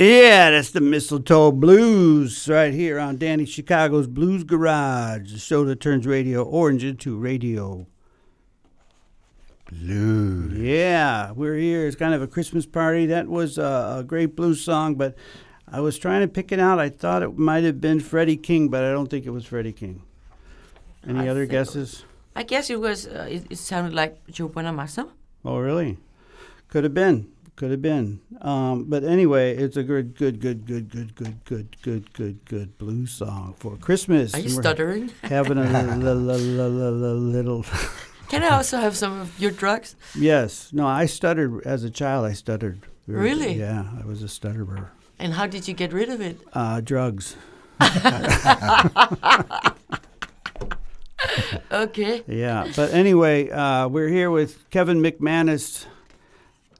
[0.05, 5.79] Yeah, that's the Mistletoe Blues right here on Danny Chicago's Blues Garage, the show that
[5.79, 7.87] turns Radio Orange into Radio
[9.67, 10.51] Blue.
[10.53, 11.87] Yeah, we're here.
[11.87, 13.07] It's kind of a Christmas party.
[13.07, 15.15] That was a, a great blues song, but
[15.67, 16.77] I was trying to pick it out.
[16.77, 19.73] I thought it might have been Freddie King, but I don't think it was Freddie
[19.73, 20.03] King.
[21.07, 22.05] Any I other guesses?
[22.35, 23.07] I guess it was.
[23.07, 25.09] Uh, it, it sounded like Joe Bonamassa.
[25.43, 25.97] Oh, really?
[26.67, 27.31] Could have been.
[27.55, 28.19] Could have been.
[28.41, 32.77] Um, but anyway, it's a good, good, good, good, good, good, good, good, good, good
[32.77, 34.33] blues song for Christmas.
[34.33, 35.09] Are you stuttering?
[35.23, 37.65] Having a little.
[38.27, 39.95] Can I also have some of your drugs?
[40.17, 40.73] Yes.
[40.73, 42.25] No, I stuttered as a child.
[42.25, 42.81] I stuttered.
[43.07, 43.53] very- Really?
[43.53, 44.91] Yeah, I was a stutterer.
[45.17, 46.37] And how did you get rid of it?
[46.51, 47.37] Uh, drugs.
[51.71, 52.23] Okay.
[52.27, 55.85] Yeah, but anyway, uh, we're here with Kevin McManus,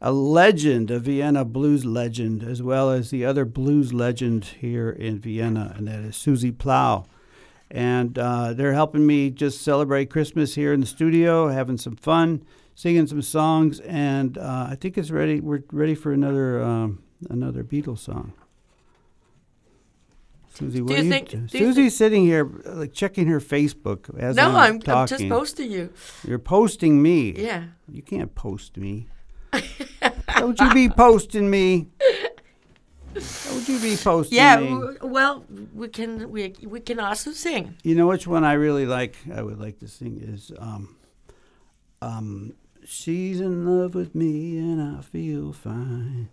[0.05, 5.17] a legend, a Vienna blues legend, as well as the other blues legend here in
[5.17, 7.07] Vienna, and that is Susi Plahl.
[7.71, 12.43] And uh, they're helping me just celebrate Christmas here in the studio, having some fun,
[12.75, 15.39] singing some songs, and uh, I think it's ready.
[15.39, 18.33] We're ready for another um, another Beatles song.
[20.53, 23.39] Susi, what you are you think- do- do you Susi's sitting here, like checking her
[23.39, 24.81] Facebook as No, I'm, I'm.
[24.87, 25.91] I'm just posting you.
[26.27, 27.31] You're posting me.
[27.31, 27.63] Yeah.
[27.91, 29.07] You can't post me.
[30.37, 31.87] Don't you be posting me.
[33.13, 34.57] Don't you be posting Yeah.
[34.59, 34.69] me.
[34.69, 37.75] w- Well, we can we we can also sing.
[37.83, 39.15] You know which one I really like?
[39.33, 40.95] I would like to sing is um,
[42.01, 42.53] um,
[42.85, 46.29] She's in love with me and I feel fine.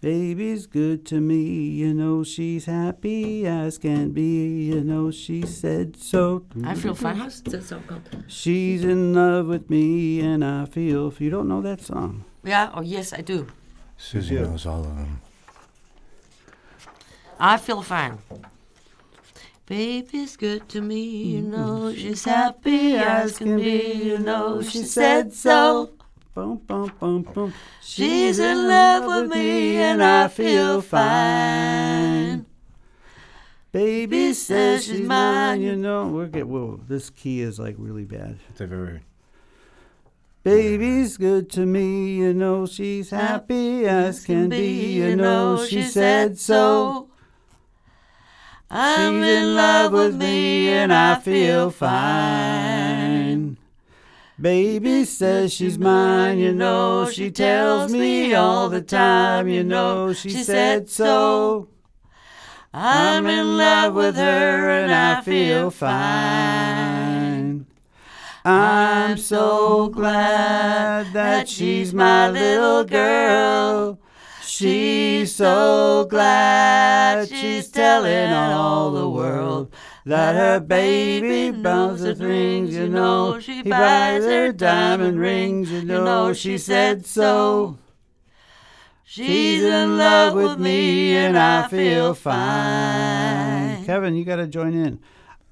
[0.00, 5.94] Baby's good to me, you know she's happy as can be, you know she said
[5.94, 6.46] so.
[6.64, 7.16] I feel fine.
[7.16, 8.08] How's that song called?
[8.26, 11.08] She's in love with me and I feel.
[11.08, 12.70] If you don't know that song, Yeah.
[12.72, 13.46] Oh yes, I do.
[13.98, 14.42] Susi Yeah.
[14.44, 15.20] knows all of them.
[17.38, 18.18] I feel fine.
[19.66, 22.00] Baby's good to me, you know mm-hmm.
[22.00, 25.90] she's happy as can be, you know she said so.
[26.32, 27.54] Bum, bum, bum, bum.
[27.82, 32.46] She's in love with me and I feel fine.
[33.72, 35.60] Baby says she's mine.
[35.60, 36.46] You know, we're get.
[36.46, 38.38] Whoa, this key is like really bad.
[38.56, 39.00] They're very.
[40.42, 42.14] Baby's good to me.
[42.14, 44.92] You know, she's happy as can be.
[44.92, 47.08] You know, she said so.
[48.70, 53.09] I'm She's in love with me and I feel fine.
[54.40, 60.30] Baby says she's mine, you know, she tells me all the time, you know, she
[60.30, 61.68] said so.
[62.72, 67.66] I'm in love with her and I feel fine.
[68.42, 74.00] I'm so glad that she's my little girl.
[74.42, 79.70] She's so glad she's telling all the world
[80.06, 83.34] that her baby buys her rings, you know.
[83.34, 86.32] He buys her diamond rings, you know.
[86.32, 87.78] She said so.
[89.04, 93.84] She's in love with me and I feel fine.
[93.84, 95.00] Kevin, you got to join in.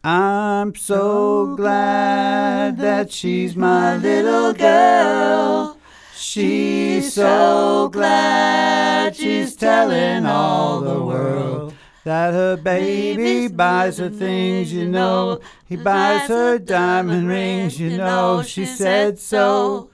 [0.04, 5.76] I'm so glad that she's my little girl.
[6.14, 11.74] She's so glad she's telling all the world
[12.08, 15.40] that her baby buys her things, you know.
[15.66, 18.42] He buys her diamond rings, you know.
[18.42, 19.90] She said so.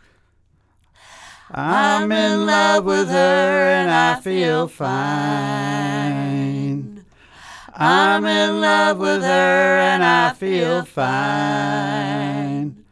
[1.50, 4.94] I'm in love with her and I feel fine.
[7.74, 12.84] I'm in love with her and I feel fine.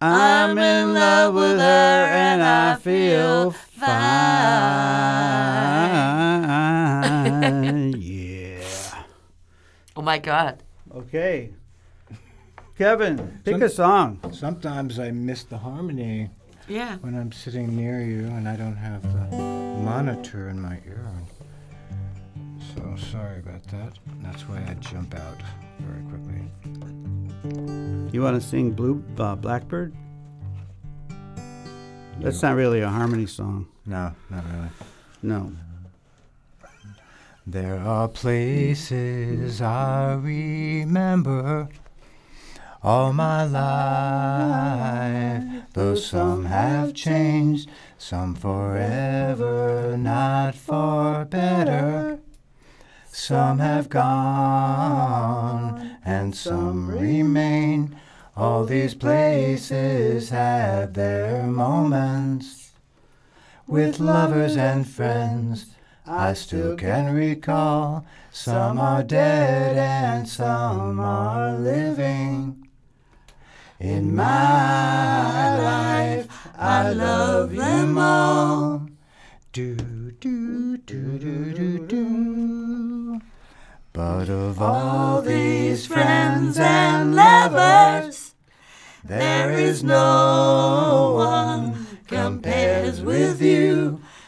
[0.00, 3.86] I'm in love with her and I feel fine.
[10.06, 10.62] My God.
[10.94, 11.50] Okay.
[12.78, 14.20] Kevin, pick a song.
[14.32, 16.30] Sometimes I miss the harmony
[16.68, 16.98] Yeah.
[16.98, 21.10] when I'm sitting near you and I don't have the monitor in my ear.
[22.72, 23.98] So sorry about that.
[24.22, 25.42] That's why I jump out
[25.80, 28.12] very quickly.
[28.12, 29.92] You want to sing Blue uh, Blackbird?
[32.20, 33.66] That's not really a harmony song.
[33.86, 34.68] No, not really.
[35.22, 35.50] No.
[37.48, 41.68] There are places I remember
[42.82, 52.18] all my life, though some have changed, some forever, not for better.
[53.12, 57.96] Some have gone, and some remain.
[58.36, 62.72] All these places had their moments
[63.68, 65.75] with lovers and friends.
[66.08, 72.68] I still can recall some are dead and some are living.
[73.80, 78.88] In my life, I love them all.
[79.52, 83.20] Do, do, do, do, do, do.
[83.92, 88.34] But of all these friends and lovers,
[89.02, 94.00] there is no one compares with you,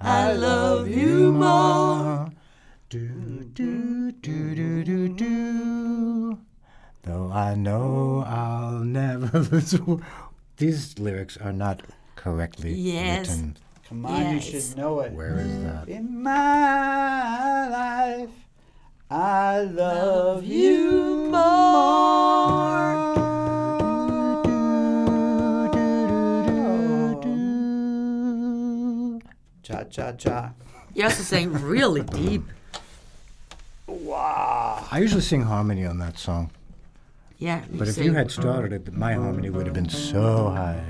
[0.00, 2.30] I love you more.
[2.88, 3.08] Do,
[3.52, 6.38] do, do, do, do, do.
[7.02, 9.78] Though I know I'll never lose.
[10.56, 11.82] These lyrics are not
[12.16, 13.28] correctly Yes.
[13.28, 13.56] written.
[13.88, 15.12] Come on, you should know it.
[15.12, 15.88] Where is that?
[15.88, 18.30] In my life,
[19.10, 22.89] I love you more.
[29.70, 30.52] Cha cha cha.
[30.94, 32.42] You also sang really deep.
[33.86, 34.84] Wow.
[34.90, 36.50] I usually sing harmony on that song,
[37.38, 37.62] Yeah.
[37.72, 40.82] but if sang- you had started it, my harmony would have been so high.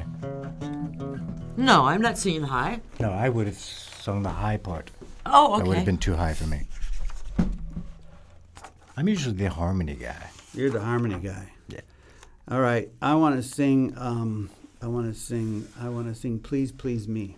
[1.58, 2.80] No, I'm not singing high.
[2.98, 4.90] No, I would have sung the high part.
[5.26, 5.58] Oh, okay.
[5.62, 6.62] That would have been too high for me.
[8.96, 10.30] I'm usually the harmony guy.
[10.54, 11.52] You're the harmony guy.
[11.68, 11.80] Yeah.
[12.50, 12.88] All right.
[13.02, 13.92] I want to sing.
[13.96, 14.48] Um,
[14.82, 15.68] I want to sing.
[15.78, 16.38] I want to sing.
[16.38, 17.36] Please, please me.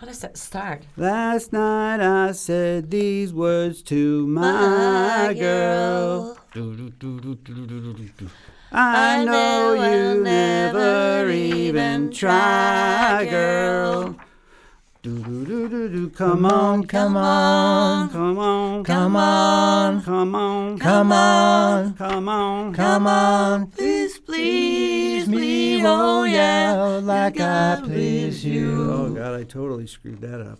[0.00, 0.84] How does that start?
[0.96, 6.38] Last night I said these words to my, girl.
[8.72, 14.16] I know you never even try, girl.
[15.02, 16.10] Do-do-do-do-do.
[16.10, 20.02] Come on, come on, come on, Come on.
[20.02, 21.94] come on, Come on.
[21.94, 28.90] come on, Come on, Please, please me, oh, oh yeah, like I please you.
[28.90, 29.08] Oh.
[29.14, 30.58] God, I totally screwed that up.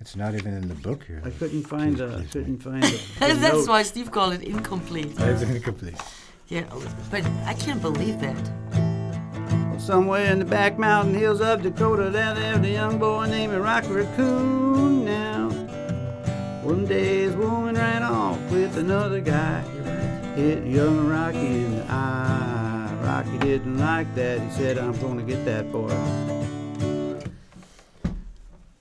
[0.00, 1.22] It's not even in the book here.
[1.24, 2.08] I couldn't find Please, a.
[2.18, 2.88] please, couldn't find a.
[2.88, 5.14] the That's why Steve called it incomplete.
[5.16, 5.94] It's incomplete.
[6.48, 6.64] Yeah,
[7.12, 8.85] but I can't believe that.
[9.86, 13.92] Somewhere in the back mountain hills of Dakota, there lived a young boy named Rocky
[13.92, 15.04] Raccoon.
[15.04, 15.48] Now,
[16.64, 19.60] one day his woman ran off with another guy.
[20.34, 22.92] Hit young Rocky in the eye.
[23.00, 24.40] Rocky didn't like that.
[24.40, 25.90] He said, "I'm going to get that boy."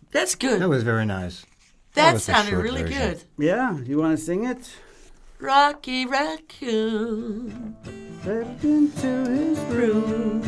[0.10, 0.60] That's good.
[0.60, 1.46] That was very nice.
[1.94, 2.98] that was a sounded really version.
[2.98, 3.24] good.
[3.38, 4.76] Yeah, you want to sing it?
[5.40, 7.76] Rocky Raccoon.
[8.24, 10.42] Stepped into his room,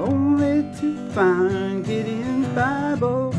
[0.00, 3.34] only to find Gideon's Bible.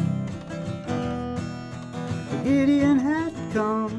[2.44, 3.92] Gideon had come,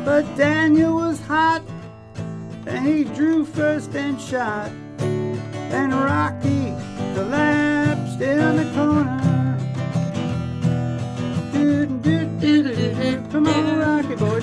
[0.04, 1.62] But Daniel was hot,
[2.68, 6.76] and he drew first and shot, and Rocky
[7.14, 9.21] collapsed in the corner.
[13.32, 14.40] Come on, Rocky boy.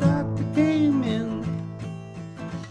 [0.00, 1.44] Doctor came in,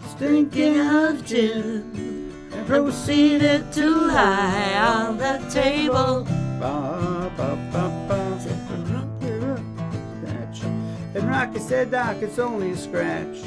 [0.06, 6.24] stinking of gin, and proceeded to lie on the table.
[6.60, 8.16] Ba, ba, ba, ba.
[11.14, 13.45] And Rocky said, Doc, it's only a scratch.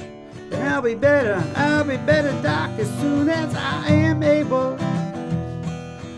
[0.52, 4.78] I'll be better, I'll be better, Doc, as soon as I am able.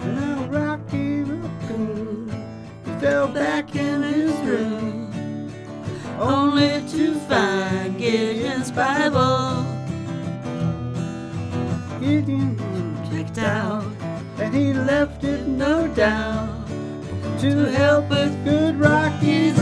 [0.02, 2.30] And Rocky Raccoon,
[2.86, 5.52] he fell back in his room,
[6.20, 9.66] only to find Gideon's Bible.
[12.00, 12.58] Gideon
[13.12, 13.86] checked out,
[14.38, 16.68] and he left it no doubt
[17.40, 19.58] to help with good Rocky's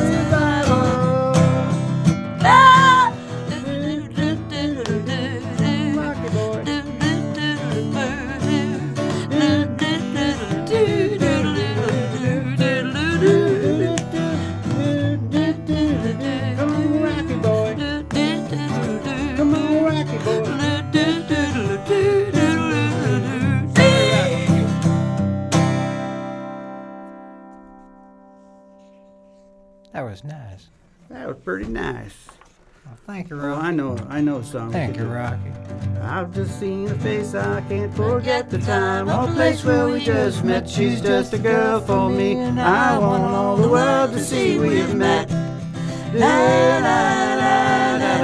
[31.39, 32.27] That pretty nice.
[32.85, 34.71] Well, thank you, Oh, I know, I know a song.
[34.73, 35.07] Thank to you.
[35.07, 35.51] Rocky.
[36.01, 40.43] I've just seen a face, I can't forget the time or place where we just
[40.43, 40.69] met.
[40.69, 44.93] She's just a girl for me, and I want all the world to see we've
[44.93, 45.29] met.
[46.13, 46.27] La,
[46.85, 48.19] la, la,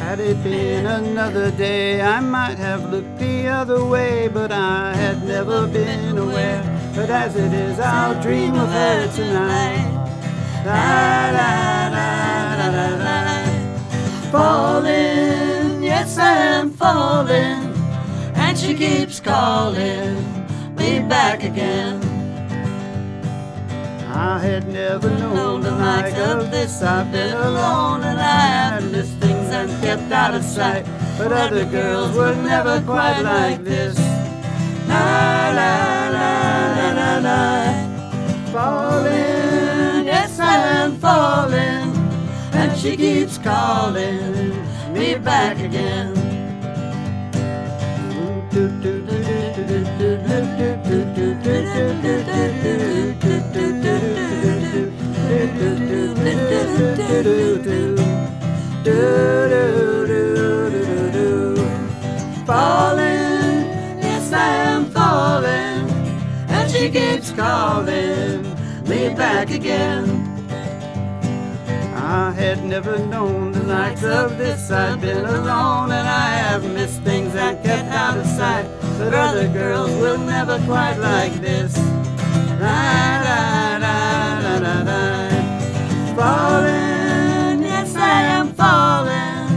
[0.00, 5.22] Had it been another day, I might have looked the other way, but I had
[5.24, 6.62] never been aware.
[6.96, 10.01] But as it is, I'll dream of her tonight.
[10.64, 12.08] La, la, la,
[12.56, 14.30] la, la, la.
[14.30, 17.74] Falling, yes, I'm falling,
[18.34, 20.16] and she keeps calling
[20.76, 22.00] me back again.
[24.14, 26.82] I had never known the like of this.
[26.82, 28.40] I've been alone and I
[28.74, 30.84] have missed things and kept out of sight.
[31.18, 33.98] But other girls were never quite like this.
[34.86, 36.30] La la la
[36.76, 37.42] la la la.
[38.52, 39.31] Falling,
[40.72, 41.90] am falling,
[42.52, 44.50] and she keeps calling
[44.92, 46.14] me back again.
[62.46, 63.62] Falling,
[64.02, 65.88] yes I am falling,
[66.48, 68.42] and she keeps calling
[68.88, 70.31] me back again.
[72.12, 74.70] I had never known the likes of this.
[74.70, 78.66] I've been alone and I have missed things and kept out of sight.
[78.98, 81.74] But other girls will never quite like this.
[82.60, 85.28] La, la, la, la, la, la.
[86.14, 89.48] Falling, yes, I am falling,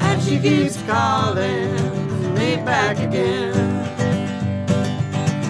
[0.00, 3.54] and she keeps calling me back again.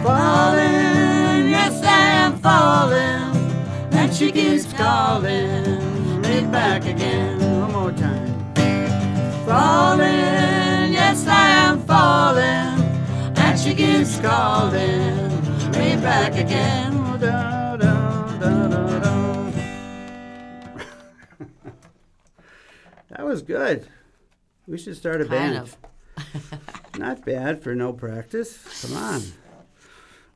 [0.04, 3.52] Falling, yes, I am falling,
[3.90, 5.93] and she keeps calling
[6.54, 7.40] back again.
[7.60, 8.54] One more time.
[9.44, 12.80] Falling, yes, I am falling,
[13.36, 15.30] and she keeps calling
[15.72, 16.92] me back again.
[17.18, 19.50] Da, da, da, da, da.
[23.08, 23.88] that was good.
[24.68, 25.56] We should start a Kind band.
[25.56, 25.76] of.
[26.96, 28.62] Not bad for no practice.
[28.86, 29.22] Come on.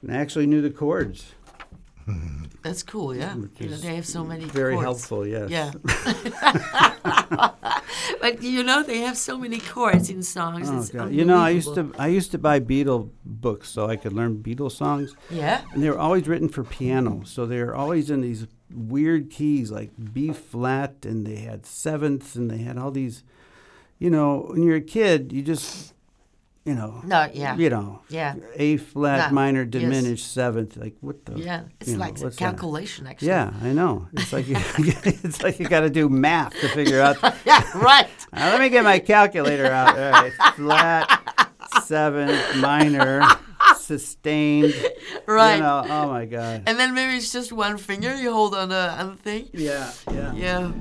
[0.03, 1.35] And I actually knew the chords.
[2.63, 3.35] That's cool, yeah.
[3.35, 4.85] Which You know, is they have so many Very chords.
[4.85, 5.49] helpful, yes.
[5.51, 5.71] Yeah.
[8.21, 10.69] but you know, they have so many chords in songs.
[10.71, 11.13] Oh, it's God.
[11.13, 14.43] You know, I used to I used to buy Beatle books so I could learn
[14.43, 15.63] Beatle songs, Yeah.
[15.73, 17.23] and they were always written for piano.
[17.25, 22.35] So they were always in these weird keys like B flat, and they had sevenths,
[22.35, 23.23] and they had all these.
[24.01, 25.93] You know, when you're a kid, you just,
[26.69, 27.57] you know, No, yeah.
[27.57, 28.35] you know, Yeah.
[28.57, 29.71] A flat Yeah, minor yes.
[29.71, 31.39] diminished seventh, like what the?
[31.39, 31.63] Yeah.
[31.81, 32.37] It's you know, like a that?
[32.37, 33.29] calculation, actually.
[33.29, 34.07] Yeah, I know.
[34.13, 37.17] It's like you, it's like you got to do math to figure out.
[37.47, 38.07] Yeah, right.
[38.33, 39.97] Uh, let me get my calculator out.
[39.99, 41.53] All right, flat,
[41.85, 43.23] seventh, minor,
[43.79, 44.75] sustained.
[45.27, 45.57] Right.
[45.57, 46.65] You know, oh my god.
[46.67, 49.49] And then maybe it's just one finger you hold on the, on the thing.
[49.55, 50.35] Yeah, yeah.
[50.35, 50.73] Yeah.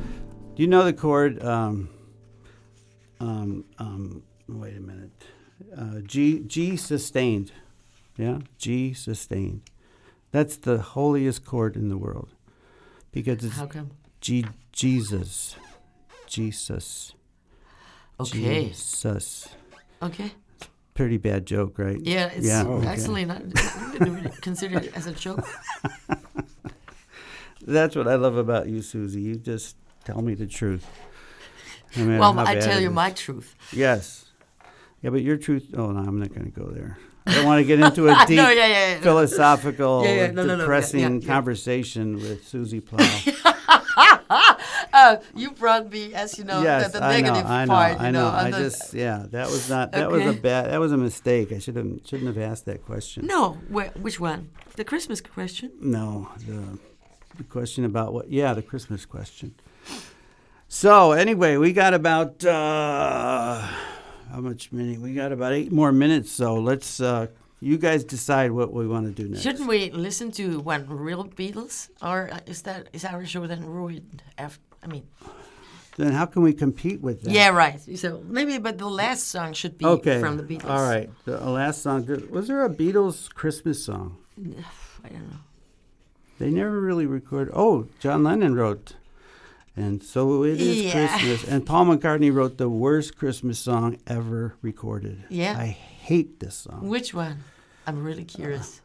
[0.56, 1.42] Do you know the chord?
[1.42, 1.90] Um,
[3.22, 5.12] um, um, wait a minute.
[5.76, 7.52] Uh, G G sustained.
[8.18, 9.62] Yeah, G sustained.
[10.32, 12.30] That's the holiest chord in the world
[13.12, 13.92] because it's How come?
[14.22, 15.56] G Jesus,
[16.28, 17.14] Jesus,
[18.20, 18.68] Okay.
[18.70, 19.48] Jesus.
[20.02, 20.32] Okay.
[20.94, 22.00] Pretty bad joke, right?
[22.02, 22.88] Yeah, it's Yeah, okay.
[22.88, 25.46] actually not I didn't really consider it as a joke.
[27.66, 29.22] That's what I love about you, Susi.
[29.22, 30.86] You just tell me the truth.
[31.96, 32.94] No Well, I tell you is.
[32.94, 33.56] my truth.
[33.72, 34.26] Yes.
[35.02, 35.74] Yeah, but your truth.
[35.76, 36.98] Oh no, I'm not going to go there.
[37.28, 39.00] I don't want to get into a deep no, yeah, yeah, yeah.
[39.02, 43.06] philosophical, no, no, no, yeah, depressing conversation with Susi Plahl.
[44.94, 48.00] Uh, you brought me, as you know, yes, the, the I know, I know, part.
[48.00, 48.32] I you know.
[48.32, 49.92] know, I just, yeah, that was not.
[49.92, 50.72] That was a bad.
[50.72, 51.52] That was a mistake.
[51.52, 53.26] I should have shouldn't have asked that question.
[53.28, 54.50] No, wh- which one?
[54.76, 55.72] The Christmas question.
[55.82, 56.80] No, the,
[57.38, 58.30] the question about what?
[58.32, 59.54] Yeah, the Christmas question.
[60.70, 63.68] So anyway, we got about uh,
[64.32, 65.00] how much minute?
[65.00, 66.32] We got about eight more minutes.
[66.32, 67.00] So let's.
[67.00, 67.28] Uh,
[67.60, 69.42] you guys decide what we want to do next.
[69.42, 73.66] Shouldn't we listen to one real Beatles, or uh, is that is our show then
[73.66, 74.22] ruined?
[74.38, 75.08] After, I mean,
[75.98, 77.32] Then how can we compete with that?
[77.32, 77.80] yeah, right.
[77.98, 80.20] So maybe, but the last song should be Okay.
[80.20, 80.70] from the Beatles.
[80.70, 81.10] All right.
[81.26, 82.06] The last song.
[82.30, 84.18] Was there a Beatles Christmas song?
[85.04, 85.38] I don't know.
[86.38, 87.52] They never really recorded.
[87.56, 88.94] Oh, John Lennon wrote.
[89.78, 90.92] And so it is Yeah.
[91.08, 91.44] Christmas.
[91.48, 95.24] And Paul McCartney wrote the worst Christmas song ever recorded.
[95.30, 95.56] Yeah.
[95.58, 96.88] I hate this song.
[96.90, 97.44] Which one?
[97.86, 98.82] I'm really curious.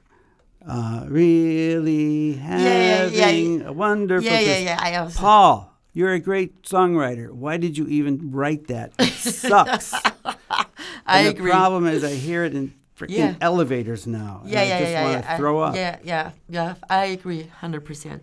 [0.65, 3.25] Uh, really yeah, yeah.
[3.25, 4.77] having a wonderful yeah, yeah, yeah.
[4.81, 5.19] I also.
[5.19, 7.33] Paul, you're a great songwriter.
[7.33, 8.93] Why did you even write that?
[8.99, 9.93] It sucks.
[9.95, 10.67] I
[11.07, 11.51] and agree.
[11.51, 13.35] The problem is I hear it in freaking Yeah.
[13.41, 14.43] elevators now.
[14.45, 15.21] and yeah, I yeah, just yeah, want yeah.
[15.23, 15.75] to I- throw up.
[15.75, 16.75] Yeah, yeah, yeah.
[16.89, 18.23] I agree, hundred percent.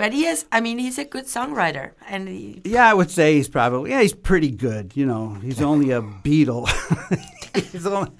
[0.00, 0.46] But he is.
[0.50, 4.00] I mean, he's a good songwriter, and he, Yeah, I would say he's probably yeah,
[4.00, 4.96] he's pretty good.
[4.96, 6.64] You know, he's only a Beatle.
[7.70, 8.10] he's only,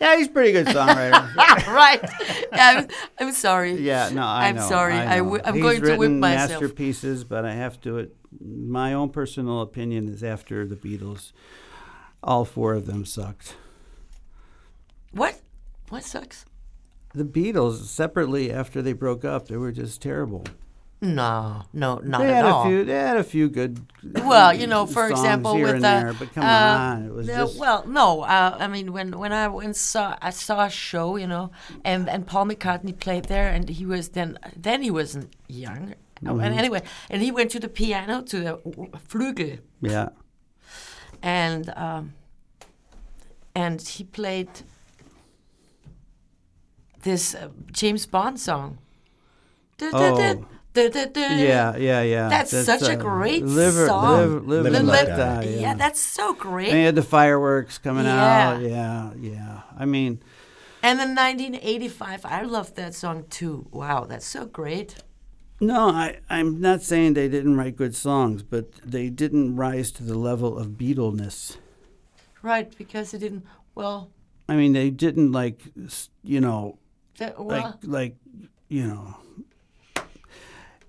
[0.00, 1.34] yeah, he's pretty good songwriter.
[1.74, 2.00] right.
[2.52, 3.72] Yeah, I'm, I'm sorry.
[3.80, 4.68] yeah, no, I I'm know.
[4.68, 4.94] sorry.
[4.94, 5.24] I I know.
[5.24, 6.50] w- I'm He's going to whip myself.
[6.50, 8.12] masterpieces, but I have to.
[8.40, 11.32] My own personal opinion is after the Beatles,
[12.22, 13.56] all four of them sucked.
[15.10, 15.40] What?
[15.88, 16.44] What sucks?
[17.12, 20.44] the Beatles separately after they broke up, they were just terrible.
[21.04, 22.62] No, no, not they at had all.
[22.62, 22.84] a few.
[22.84, 23.84] They had a few good.
[24.02, 27.34] Well, you know, for example, with the, there, but come uh, on, it was no,
[27.34, 27.58] just.
[27.58, 28.22] well, no.
[28.22, 31.50] Uh, I mean, when when I went saw I saw a show, you know,
[31.84, 35.94] and and Paul McCartney played there, and he was then then he wasn't young.
[36.22, 36.40] Mm-hmm.
[36.40, 38.56] And anyway, and he went to the piano to the
[39.08, 40.08] flügel, yeah.
[41.22, 42.14] and um,
[43.54, 44.48] and he played
[47.02, 48.78] this uh, James Bond song.
[49.82, 50.46] Oh.
[50.74, 52.28] Yeah, Yeah, yeah, yeah.
[52.28, 54.10] That's such a great live or- song.
[54.10, 55.44] Live, live, Live and and let Let die.
[55.44, 55.50] Die.
[55.60, 56.68] Yeah, that's so great.
[56.70, 58.60] And you had the fireworks coming out.
[58.60, 58.68] Yeah.
[58.68, 59.60] Yeah, yeah.
[59.78, 60.20] I mean,
[60.82, 63.66] And then 1985, I love that song too.
[63.70, 64.96] Wow, that's so great.
[65.60, 70.02] no, I, I'm not saying they didn't write good songs, but they didn't rise to
[70.02, 71.56] the level of Beatleness.
[72.42, 73.44] Right, because it didn't.
[73.74, 74.10] Well,
[74.48, 75.62] I mean, they didn't like,
[76.22, 76.78] you know,
[77.18, 78.16] that, well, like, like,
[78.68, 79.16] you know.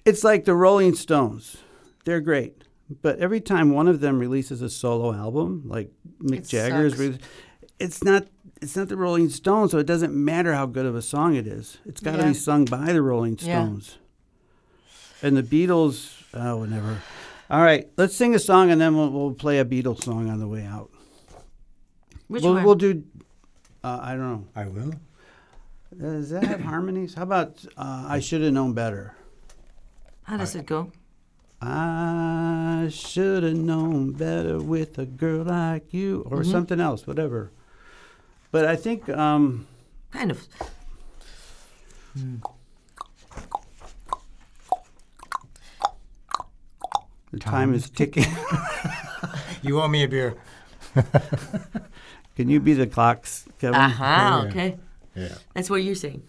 [0.05, 1.57] It's like the Rolling Stones.
[2.05, 2.63] They're great,
[3.01, 5.91] but every time one of them releases a solo album, like
[6.21, 6.99] Mick It Jagger's, sucks.
[6.99, 7.17] re-
[7.79, 8.27] it's not.
[8.61, 11.45] It's not the Rolling Stones, so it doesn't matter how good of a song it
[11.45, 11.77] is.
[11.85, 12.27] It's got to Yeah.
[12.29, 13.47] be sung by the Rolling Stones.
[13.47, 13.65] Yeah.
[13.65, 13.97] Stones.
[15.21, 17.01] And the Beatles, oh, whatever.
[17.49, 20.39] All right, let's sing a song and then we'll, we'll play a Beatles song on
[20.39, 20.89] the way out.
[22.27, 22.63] which we'll, one?
[22.63, 23.03] we'll do.
[23.83, 24.47] Uh, I don't know.
[24.55, 24.93] I will.
[25.99, 27.13] Does that have harmonies?
[27.15, 29.15] How about uh, I should have known better?
[30.26, 30.91] How does it go?
[31.61, 36.51] I should have known better with a girl like you, or Mm-hmm.
[36.51, 37.51] something else, whatever.
[38.51, 39.65] But I think um,
[40.11, 40.47] Kind of.
[47.32, 48.26] the time is ticking.
[49.61, 50.36] You owe me a beer.
[52.36, 53.73] Can you be the clocks, Kevin?
[53.82, 54.47] Aha, yeah.
[54.49, 54.78] okay.
[55.15, 55.36] Yeah.
[55.55, 56.21] That's what you're saying.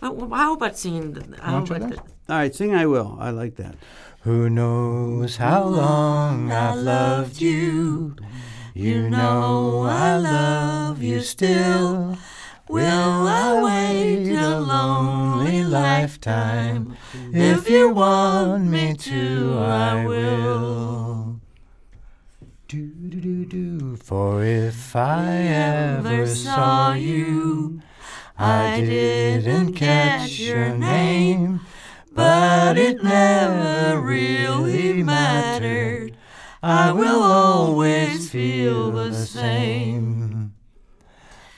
[0.00, 1.12] Well, well, how about singing?
[1.12, 1.98] The, how wanna try about that?
[2.06, 3.16] the, All right, sing I will.
[3.18, 3.74] I like that.
[4.20, 8.14] Who knows how long I've loved you?
[8.72, 12.16] You know I love you still.
[12.68, 16.96] Will I wait a lonely lifetime?
[17.32, 21.40] If you want me to, I will.
[22.68, 23.96] Do do do do.
[23.96, 27.82] For if I ever saw you,
[28.38, 31.60] I didn't catch your name,
[32.20, 36.14] but it never really mattered.
[36.62, 40.52] I will always feel the same.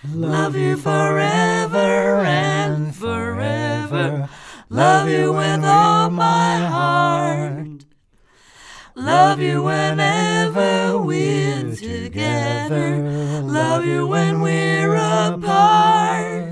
[0.08, 4.28] Love you forever and forever.
[4.68, 7.84] Love you with all my heart.
[8.94, 12.98] Love you whenever we're together.
[13.42, 16.51] Love you when we're apart.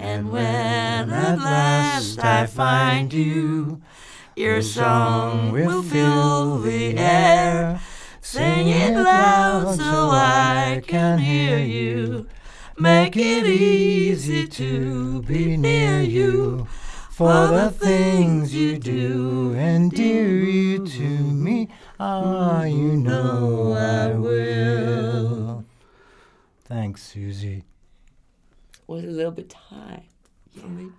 [0.00, 3.82] And when at last I find you,
[4.34, 7.80] your song will fill the air.
[8.22, 12.26] Sing it loud so I can hear you.
[12.78, 16.66] Make it easy to be near you.
[17.10, 21.68] For the things you do endear you to me.
[21.98, 25.66] Ah, you know I will.
[26.64, 27.64] Thanks, Susi.
[28.90, 30.02] Was a little bit high.
[30.60, 30.90] for me.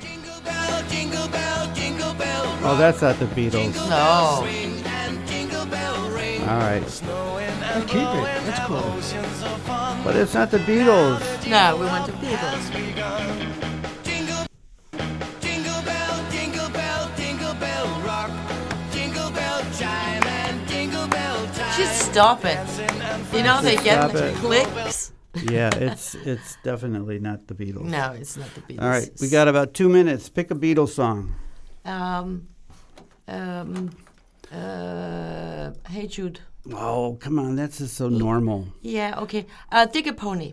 [0.00, 2.58] Jingle bell, jingle bell, jingle bell.
[2.64, 3.76] Oh, that's not the Beatles.
[3.88, 4.42] No.
[4.44, 6.40] Ring and jingle bell ring.
[6.40, 8.44] All right, Snowing and keep it.
[8.44, 8.78] That's cool.
[8.78, 11.20] oceans of fun but it's not the Beatles.
[11.48, 13.71] No, we want the Beatles.
[22.12, 22.58] Stop it.
[23.34, 24.34] You know they get Stop the it.
[24.36, 25.12] clicks.
[25.50, 27.84] Yeah, it's it's definitely not the Beatles.
[27.84, 28.82] No, it's not the Beatles.
[28.82, 30.28] All right, we got about two minutes.
[30.28, 31.34] Pick a Beatles song.
[31.86, 32.48] Um,
[33.28, 33.90] um,
[34.52, 36.40] uh, hey Jude.
[36.72, 38.68] Oh, come on, that's just so normal.
[38.82, 39.46] Yeah, okay.
[39.70, 40.52] Uh, Dig a Pony,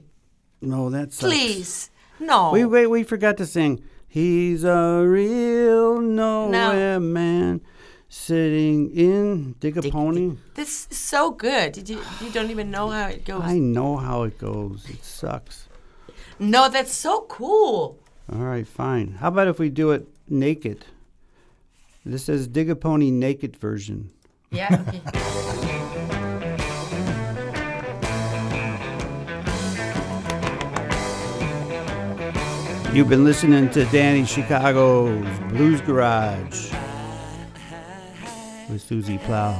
[0.62, 1.91] No, that's please.
[2.20, 2.51] No.
[2.51, 3.84] Wait, wait, we forgot to sing.
[4.07, 7.62] He's a real nowhere man
[8.10, 10.36] sitting in dig a pony.
[10.55, 11.72] This is so good.
[11.74, 12.01] Did you?
[12.22, 13.43] You don't even know how it goes.
[13.43, 14.89] I know how it goes.
[14.89, 15.68] It sucks.
[16.39, 17.99] No, that's so cool.
[18.32, 19.14] All right, fine.
[19.14, 20.86] How about if we do it naked?
[22.05, 24.12] This is dig a pony naked version.
[24.51, 24.84] Yeah.
[24.91, 25.01] Okay.
[32.91, 36.72] You've been listening to Danny Chicago's Blues Garage
[38.70, 39.56] with Susi Plahl.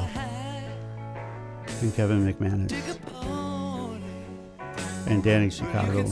[1.82, 2.74] and Kevin McManus
[5.08, 6.04] and Danny Chicago.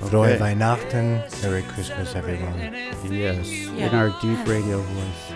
[0.00, 0.38] Frohe Okay.
[0.38, 1.22] Weihnachten.
[1.42, 2.58] Merry Christmas, everyone.
[3.10, 5.34] Yes, in our deep radio voice.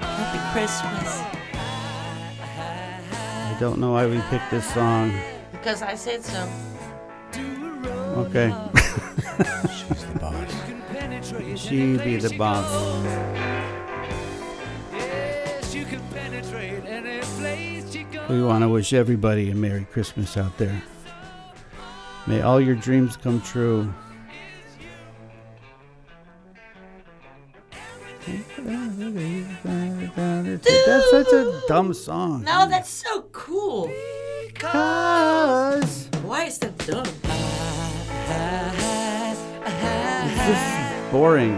[0.00, 1.22] Happy Christmas.
[2.40, 5.12] I don't know why we picked this song.
[5.52, 6.48] Because I said so.
[8.26, 8.52] Okay,
[9.70, 10.67] She's the boss.
[11.56, 12.66] She be the boss.
[18.30, 20.82] We want to wish everybody a Merry Christmas out there.
[22.26, 23.92] May all your dreams come true.
[30.86, 32.44] That's such a dumb song.
[32.44, 33.90] No, that's so cool.
[34.54, 37.06] Cause Why is that dumb?
[41.08, 41.54] It's boring.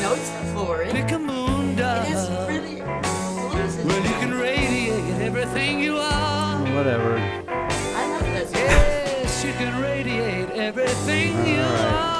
[0.00, 0.96] No, it's not boring.
[0.96, 3.84] It is really bluesy.
[3.84, 6.58] Well, you can radiate everything you are.
[6.76, 7.16] Whatever.
[7.18, 8.60] I love that song.
[8.60, 12.11] Yes, you can radiate everything you are.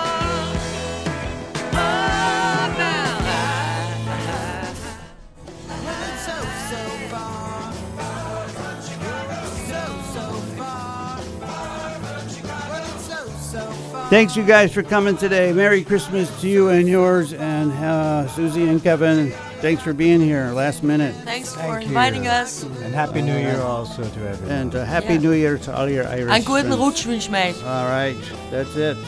[14.12, 15.54] Thanks, you guys, for coming today.
[15.54, 19.30] Merry Christmas to you and yours, and uh, Susi and Kevin.
[19.62, 21.14] Thanks for being here last minute.
[21.24, 21.88] Thanks for Thank you.
[21.88, 22.62] inviting us.
[22.62, 24.50] And Happy New Year also to everyone.
[24.54, 25.20] And uh, Happy Yeah.
[25.20, 26.76] New Year to all your Irish Einen guten friends.
[26.78, 27.54] Rutsch wünsche ich mir.
[27.64, 28.14] All right,
[28.50, 28.98] that's it.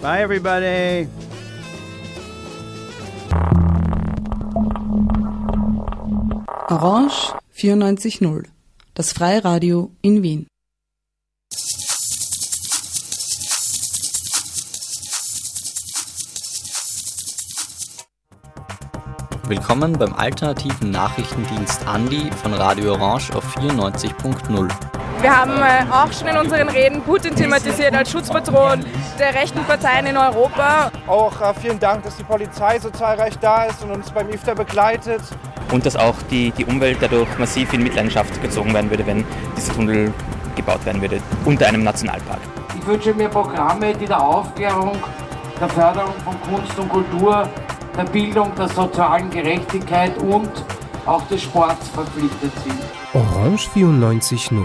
[0.00, 1.08] Bye, everybody.
[6.70, 8.44] Orange 94.0,
[8.94, 10.46] das Freiradio in Wien.
[19.46, 24.68] Willkommen beim alternativen Nachrichtendienst Andi von Radio Orange auf 94.0.
[25.20, 28.86] Wir haben äh, auch schon in unseren Reden Putin thematisiert als Schutzpatron
[29.18, 30.90] der rechten Parteien in Europa.
[31.06, 34.54] Auch äh, vielen Dank, dass die Polizei so zahlreich da ist und uns beim IFTA
[34.54, 35.20] begleitet.
[35.70, 39.26] und dass auch die, die Umwelt dadurch massiv in Mitleidenschaft gezogen werden würde, wenn
[39.58, 40.10] dieser Tunnel
[40.56, 42.40] gebaut werden würde, unter einem Nationalpark.
[42.78, 44.96] Ich wünsche mir Programme, die der Aufklärung,
[45.60, 47.46] der Förderung von Kunst und Kultur,
[47.96, 50.50] der Bildung, der sozialen Gerechtigkeit und
[51.06, 52.80] auch des Sports verpflichtet sind.
[53.12, 54.64] Orange 94.0.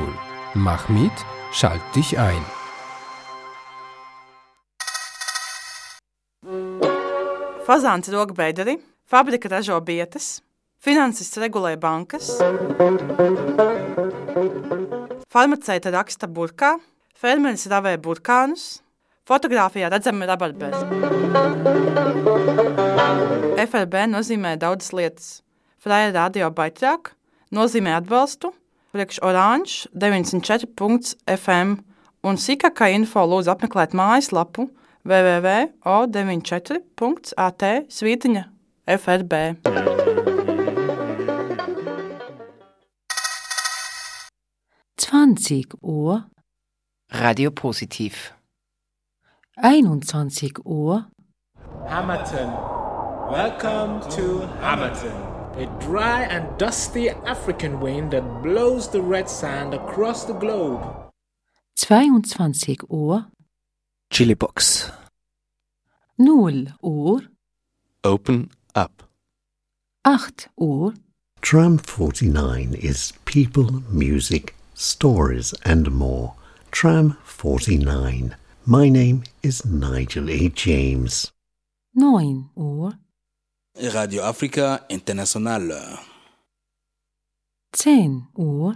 [0.55, 1.11] Mach mit,
[1.51, 2.43] schalt dich ein.
[7.65, 10.41] Fazāns rog bederi, fabrika ražo bietas,
[10.82, 12.32] finansists regulē bankas,
[15.30, 16.71] farmaceita raksta burkā,
[17.13, 18.82] fermeris ravē burkānus,
[19.30, 20.80] fotografijā redzami rabarberi.
[23.59, 25.43] FRB nozīmē daudzas lietas.
[25.80, 27.13] Fraja radio baitrāk
[27.55, 28.53] nozīmē atbalstu,
[28.93, 31.69] priekš oranž 94.fm
[32.25, 34.61] un sīkākā info lūdzu apmeklēt mājaslapu
[35.07, 37.63] www.o94.at
[37.99, 38.43] svītiņa
[38.97, 39.34] FRB.
[44.99, 46.17] Zwanzig Uhr,
[47.09, 48.38] Radio Positiv.
[49.62, 51.05] Einundzwanzig Uhr,
[51.88, 52.49] Hamilton.
[53.32, 55.12] Welcome to Hamilton.
[55.57, 60.82] A dry and dusty African wind that blows the red sand across the globe.
[61.78, 63.26] zweiundzwanzig Uhr,
[64.10, 64.91] Chili Box.
[66.18, 67.22] null Uhr,
[68.03, 69.03] Open up.
[70.05, 70.93] acht Uhr,
[71.41, 76.34] Tram 49 is people, music, stories, and more.
[76.72, 78.36] Tram 49.
[78.66, 80.49] My name is Nigel A.
[80.49, 81.32] James.
[81.95, 82.91] neun Uhr,
[83.95, 85.64] Radio Africa International.
[87.76, 88.76] zehn Uhr,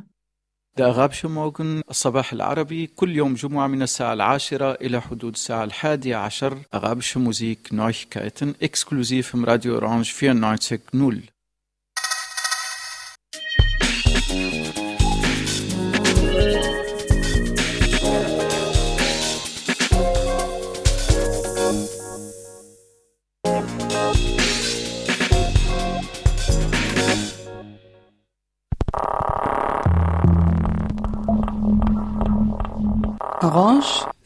[0.78, 6.16] ده أغابش موغن الصباح العربي كل يوم جمعة من الساعة العاشرة إلى حدود الساعة الحادية
[6.16, 11.33] عشر أغابش موزيك نويكايتن اكسكلوزيف من راديو أورانج 94.0 Orange